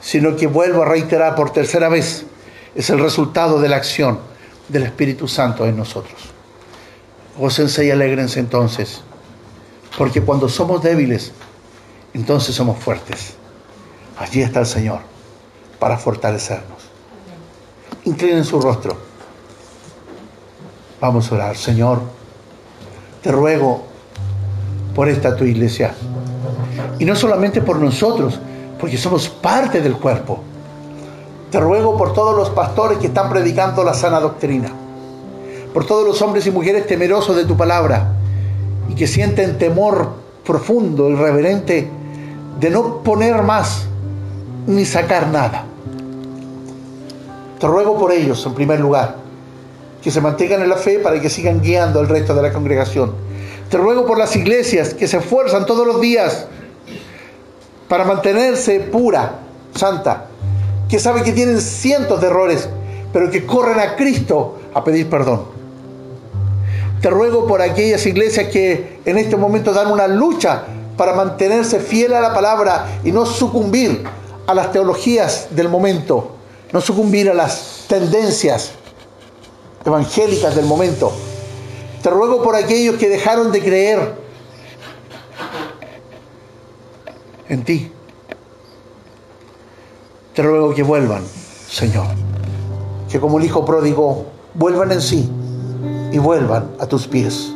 sino 0.00 0.36
que 0.36 0.46
vuelvo 0.46 0.82
a 0.82 0.86
reiterar 0.86 1.34
por 1.34 1.50
tercera 1.50 1.88
vez, 1.88 2.24
es 2.74 2.90
el 2.90 3.00
resultado 3.00 3.60
de 3.60 3.68
la 3.68 3.76
acción 3.76 4.18
del 4.68 4.84
Espíritu 4.84 5.28
Santo 5.28 5.66
en 5.66 5.76
nosotros. 5.76 6.20
Gócense 7.38 7.84
y 7.84 7.90
alegrense 7.90 8.40
entonces, 8.40 9.02
porque 9.96 10.22
cuando 10.22 10.48
somos 10.48 10.82
débiles, 10.82 11.32
entonces 12.14 12.54
somos 12.54 12.78
fuertes. 12.78 13.34
Allí 14.18 14.42
está 14.42 14.60
el 14.60 14.66
Señor 14.66 15.00
para 15.78 15.96
fortalecernos. 15.96 16.90
Inclinen 18.04 18.44
su 18.44 18.60
rostro. 18.60 18.96
Vamos 21.00 21.30
a 21.30 21.34
orar, 21.34 21.56
Señor. 21.56 22.00
Te 23.22 23.32
ruego 23.32 23.86
por 24.94 25.08
esta 25.08 25.36
tu 25.36 25.44
iglesia. 25.44 25.94
Y 26.98 27.04
no 27.04 27.16
solamente 27.16 27.62
por 27.62 27.78
nosotros, 27.78 28.38
porque 28.80 28.96
somos 28.96 29.28
parte 29.28 29.80
del 29.80 29.96
cuerpo. 29.96 30.40
Te 31.50 31.60
ruego 31.60 31.96
por 31.96 32.12
todos 32.12 32.36
los 32.36 32.50
pastores 32.50 32.98
que 32.98 33.08
están 33.08 33.28
predicando 33.28 33.84
la 33.84 33.94
sana 33.94 34.20
doctrina. 34.20 34.72
Por 35.74 35.84
todos 35.86 36.06
los 36.06 36.20
hombres 36.22 36.46
y 36.46 36.50
mujeres 36.50 36.86
temerosos 36.86 37.36
de 37.36 37.44
tu 37.44 37.56
palabra 37.56 38.14
y 38.88 38.94
que 38.94 39.06
sienten 39.06 39.58
temor 39.58 40.12
profundo 40.44 41.10
y 41.10 41.14
reverente 41.14 41.88
de 42.58 42.70
no 42.70 43.02
poner 43.02 43.42
más 43.42 43.86
ni 44.66 44.84
sacar 44.84 45.28
nada. 45.28 45.64
Te 47.58 47.66
ruego 47.66 47.98
por 47.98 48.12
ellos, 48.12 48.44
en 48.46 48.54
primer 48.54 48.80
lugar, 48.80 49.16
que 50.02 50.10
se 50.10 50.20
mantengan 50.20 50.62
en 50.62 50.68
la 50.68 50.76
fe 50.76 50.98
para 50.98 51.20
que 51.20 51.28
sigan 51.28 51.60
guiando 51.60 52.00
al 52.00 52.08
resto 52.08 52.34
de 52.34 52.42
la 52.42 52.52
congregación. 52.52 53.12
Te 53.68 53.76
ruego 53.76 54.06
por 54.06 54.18
las 54.18 54.34
iglesias 54.34 54.94
que 54.94 55.06
se 55.06 55.18
esfuerzan 55.18 55.66
todos 55.66 55.86
los 55.86 56.00
días 56.00 56.46
para 57.90 58.04
mantenerse 58.04 58.78
pura, 58.78 59.40
santa, 59.74 60.26
que 60.88 61.00
saben 61.00 61.24
que 61.24 61.32
tienen 61.32 61.60
cientos 61.60 62.20
de 62.20 62.28
errores, 62.28 62.68
pero 63.12 63.28
que 63.32 63.44
corren 63.44 63.80
a 63.80 63.96
Cristo 63.96 64.60
a 64.72 64.84
pedir 64.84 65.10
perdón. 65.10 65.46
Te 67.02 67.10
ruego 67.10 67.48
por 67.48 67.60
aquellas 67.60 68.06
iglesias 68.06 68.46
que 68.46 69.00
en 69.04 69.18
este 69.18 69.36
momento 69.36 69.72
dan 69.72 69.90
una 69.90 70.06
lucha 70.06 70.62
para 70.96 71.14
mantenerse 71.14 71.80
fiel 71.80 72.14
a 72.14 72.20
la 72.20 72.32
palabra 72.32 73.00
y 73.02 73.10
no 73.10 73.26
sucumbir 73.26 74.04
a 74.46 74.54
las 74.54 74.70
teologías 74.70 75.48
del 75.50 75.68
momento, 75.68 76.36
no 76.72 76.80
sucumbir 76.80 77.28
a 77.28 77.34
las 77.34 77.86
tendencias 77.88 78.70
evangélicas 79.84 80.54
del 80.54 80.66
momento. 80.66 81.10
Te 82.04 82.10
ruego 82.10 82.40
por 82.40 82.54
aquellos 82.54 82.94
que 82.98 83.08
dejaron 83.08 83.50
de 83.50 83.60
creer 83.60 84.14
en 87.50 87.64
ti. 87.64 87.92
Te 90.34 90.42
ruego 90.42 90.72
que 90.74 90.82
vuelvan, 90.82 91.22
Señor. 91.68 92.06
Que 93.10 93.20
como 93.20 93.38
el 93.38 93.44
Hijo 93.44 93.64
pródigo, 93.64 94.26
vuelvan 94.54 94.92
en 94.92 95.02
sí 95.02 95.28
y 96.12 96.18
vuelvan 96.18 96.70
a 96.78 96.86
tus 96.86 97.06
pies. 97.06 97.52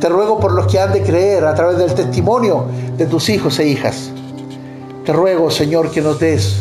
Te 0.00 0.08
ruego 0.08 0.38
por 0.38 0.52
los 0.52 0.66
que 0.68 0.78
han 0.78 0.92
de 0.92 1.02
creer 1.02 1.44
a 1.44 1.54
través 1.54 1.78
del 1.78 1.94
testimonio 1.94 2.66
de 2.96 3.06
tus 3.06 3.28
hijos 3.28 3.58
e 3.58 3.66
hijas. 3.66 4.10
Te 5.04 5.12
ruego, 5.12 5.50
Señor, 5.50 5.90
que 5.90 6.00
nos 6.00 6.20
des 6.20 6.56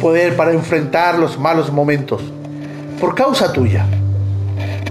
poder 0.00 0.36
para 0.36 0.52
enfrentar 0.52 1.18
los 1.18 1.38
malos 1.38 1.72
momentos 1.72 2.22
por 3.00 3.14
causa 3.14 3.52
tuya. 3.52 3.86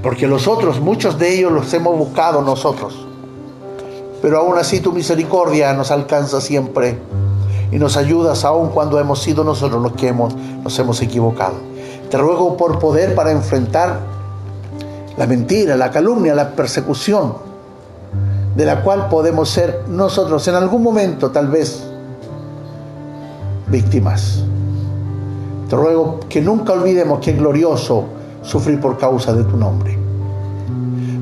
Porque 0.01 0.28
los 0.28 0.47
otros, 0.47 0.82
muchos 0.82 1.17
de 1.17 1.34
ellos 1.34 1.51
los 1.51 1.74
hemos 1.74 1.97
buscado 1.97 2.41
nosotros. 2.41 3.07
Pero 4.24 4.38
aún 4.38 4.57
así 4.57 4.80
tu 4.80 4.93
misericordia 4.93 5.74
nos 5.74 5.91
alcanza 5.91 6.39
siempre 6.39 6.97
y 7.74 7.78
nos 7.78 7.97
ayudas 7.97 8.45
aún 8.45 8.69
cuando 8.69 8.97
hemos 8.97 9.21
sido 9.21 9.43
nosotros 9.43 9.84
los 9.84 9.91
que 9.91 10.07
hemos, 10.07 10.34
nos 10.63 10.80
hemos 10.80 11.01
equivocado. 11.01 11.55
Te 12.09 12.17
ruego 12.17 12.55
por 12.55 12.80
poder 12.80 13.15
para 13.15 13.32
enfrentar 13.32 13.99
la 15.17 15.28
mentira, 15.28 15.76
la 15.76 15.91
calumnia, 15.91 16.34
la 16.34 16.51
persecución, 16.51 17.34
de 18.55 18.65
la 18.65 18.82
cual 18.82 19.09
podemos 19.09 19.49
ser 19.49 19.84
nosotros 19.89 20.47
en 20.47 20.55
algún 20.55 20.84
momento 20.84 21.30
tal 21.30 21.49
vez 21.49 21.84
víctimas. 23.67 24.41
Te 25.67 25.76
ruego 25.76 26.21
que 26.30 26.39
nunca 26.39 26.71
olvidemos 26.71 27.19
que 27.19 27.32
es 27.32 27.38
glorioso 27.38 28.05
sufrir 28.41 28.80
por 28.80 28.97
causa 28.97 29.34
de 29.34 29.43
tu 29.43 29.57
nombre. 29.57 30.03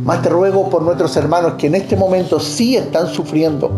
Más 0.04 0.24
te 0.24 0.30
ruego 0.30 0.68
por 0.68 0.82
nuestros 0.82 1.16
hermanos 1.16 1.54
que 1.60 1.68
en 1.68 1.76
este 1.76 1.96
momento 1.96 2.40
sí 2.40 2.76
están 2.76 3.08
sufriendo. 3.08 3.70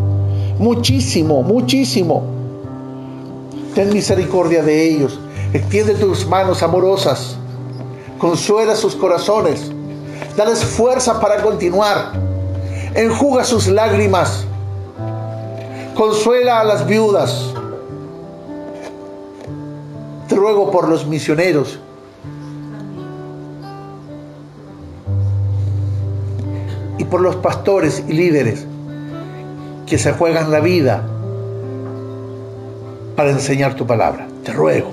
Muchísimo, 0.58 1.44
muchísimo. 1.44 2.24
Ten 3.76 3.92
misericordia 3.92 4.64
de 4.64 4.88
ellos. 4.90 5.20
Extiende 5.52 5.96
tus 5.96 6.26
manos 6.26 6.64
amorosas. 6.64 7.36
Consuela 8.20 8.76
sus 8.76 8.96
corazones. 8.96 9.70
Dales 10.38 10.64
fuerza 10.64 11.20
para 11.20 11.42
continuar. 11.42 12.14
Enjuga 12.96 13.44
sus 13.44 13.68
lágrimas. 13.68 14.46
Consuela 15.96 16.62
a 16.62 16.64
las 16.64 16.88
viudas. 16.88 17.54
Te 20.30 20.36
ruego 20.36 20.72
por 20.72 20.88
los 20.88 21.06
misioneros. 21.06 21.80
Y 27.04 27.06
por 27.06 27.20
los 27.20 27.36
pastores 27.36 28.02
y 28.08 28.14
líderes 28.14 28.66
que 29.86 29.98
se 29.98 30.14
juegan 30.14 30.52
la 30.52 30.62
vida 30.62 31.04
para 33.18 33.32
enseñar 33.32 33.76
tu 33.76 33.86
palabra. 33.86 34.26
Te 34.46 34.54
ruego. 34.54 34.88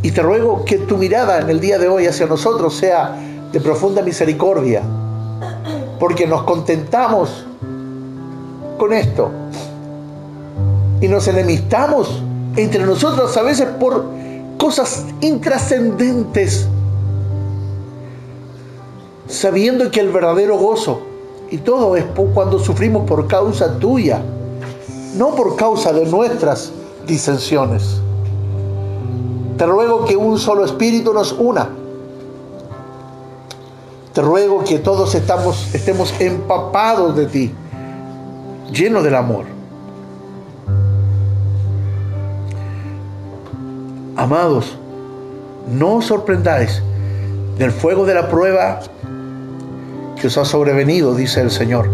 Y 0.00 0.10
te 0.10 0.22
ruego 0.22 0.64
que 0.64 0.78
tu 0.78 0.96
mirada 0.96 1.38
en 1.40 1.50
el 1.50 1.60
día 1.60 1.78
de 1.78 1.86
hoy 1.86 2.06
hacia 2.06 2.24
nosotros 2.24 2.74
sea 2.74 3.14
de 3.52 3.60
profunda 3.60 4.00
misericordia, 4.00 4.80
porque 6.00 6.26
nos 6.26 6.44
contentamos 6.44 7.46
con 8.78 8.94
esto 8.94 9.30
y 11.02 11.08
nos 11.08 11.28
enemistamos 11.28 12.22
entre 12.56 12.86
nosotros 12.86 13.36
a 13.36 13.42
veces 13.42 13.68
por 13.78 14.06
cosas 14.56 15.04
intrascendentes, 15.20 16.66
sabiendo 19.32 19.90
que 19.90 20.00
el 20.00 20.10
verdadero 20.10 20.58
gozo 20.58 21.00
y 21.50 21.58
todo 21.58 21.96
es 21.96 22.04
cuando 22.34 22.58
sufrimos 22.58 23.08
por 23.08 23.26
causa 23.26 23.78
tuya, 23.78 24.20
no 25.16 25.34
por 25.34 25.56
causa 25.56 25.92
de 25.92 26.04
nuestras 26.04 26.70
disensiones. 27.06 28.00
Te 29.56 29.66
ruego 29.66 30.04
que 30.04 30.16
un 30.16 30.38
solo 30.38 30.64
espíritu 30.64 31.14
nos 31.14 31.32
una. 31.32 31.68
Te 34.12 34.20
ruego 34.20 34.64
que 34.64 34.78
todos 34.78 35.14
estamos, 35.14 35.74
estemos 35.74 36.14
empapados 36.20 37.16
de 37.16 37.26
ti, 37.26 37.54
llenos 38.70 39.02
del 39.02 39.14
amor. 39.14 39.46
Amados, 44.14 44.76
no 45.70 45.96
os 45.96 46.04
sorprendáis 46.04 46.82
del 47.56 47.70
fuego 47.70 48.04
de 48.04 48.14
la 48.14 48.28
prueba 48.28 48.80
que 50.22 50.28
os 50.28 50.38
ha 50.38 50.44
sobrevenido, 50.44 51.16
dice 51.16 51.40
el 51.40 51.50
Señor. 51.50 51.90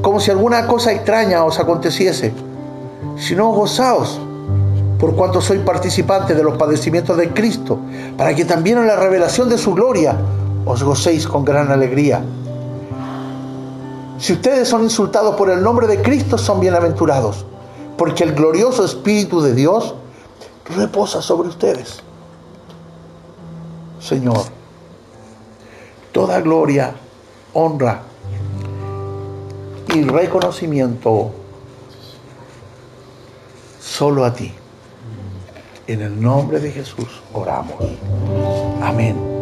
Como 0.00 0.20
si 0.20 0.30
alguna 0.30 0.68
cosa 0.68 0.92
extraña 0.92 1.42
os 1.42 1.58
aconteciese, 1.58 2.32
sino 3.18 3.48
gozaos 3.48 4.20
por 5.00 5.16
cuanto 5.16 5.40
soy 5.40 5.58
participante 5.58 6.36
de 6.36 6.44
los 6.44 6.56
padecimientos 6.56 7.16
de 7.16 7.30
Cristo, 7.30 7.80
para 8.16 8.32
que 8.32 8.44
también 8.44 8.78
en 8.78 8.86
la 8.86 8.94
revelación 8.94 9.48
de 9.48 9.58
su 9.58 9.74
gloria 9.74 10.16
os 10.66 10.84
gocéis 10.84 11.26
con 11.26 11.44
gran 11.44 11.72
alegría. 11.72 12.22
Si 14.18 14.34
ustedes 14.34 14.68
son 14.68 14.84
insultados 14.84 15.34
por 15.34 15.50
el 15.50 15.64
nombre 15.64 15.88
de 15.88 16.00
Cristo, 16.00 16.38
son 16.38 16.60
bienaventurados, 16.60 17.44
porque 17.98 18.22
el 18.22 18.34
glorioso 18.34 18.84
Espíritu 18.84 19.40
de 19.40 19.52
Dios 19.52 19.96
reposa 20.76 21.20
sobre 21.20 21.48
ustedes. 21.48 22.04
Señor, 23.98 24.44
toda 26.12 26.40
gloria, 26.40 26.94
honra 27.56 28.02
y 29.94 30.02
reconocimiento 30.02 31.30
solo 33.80 34.26
a 34.26 34.34
ti. 34.34 34.52
En 35.86 36.02
el 36.02 36.20
nombre 36.20 36.60
de 36.60 36.70
Jesús 36.70 37.22
oramos. 37.32 37.82
Amén. 38.82 39.35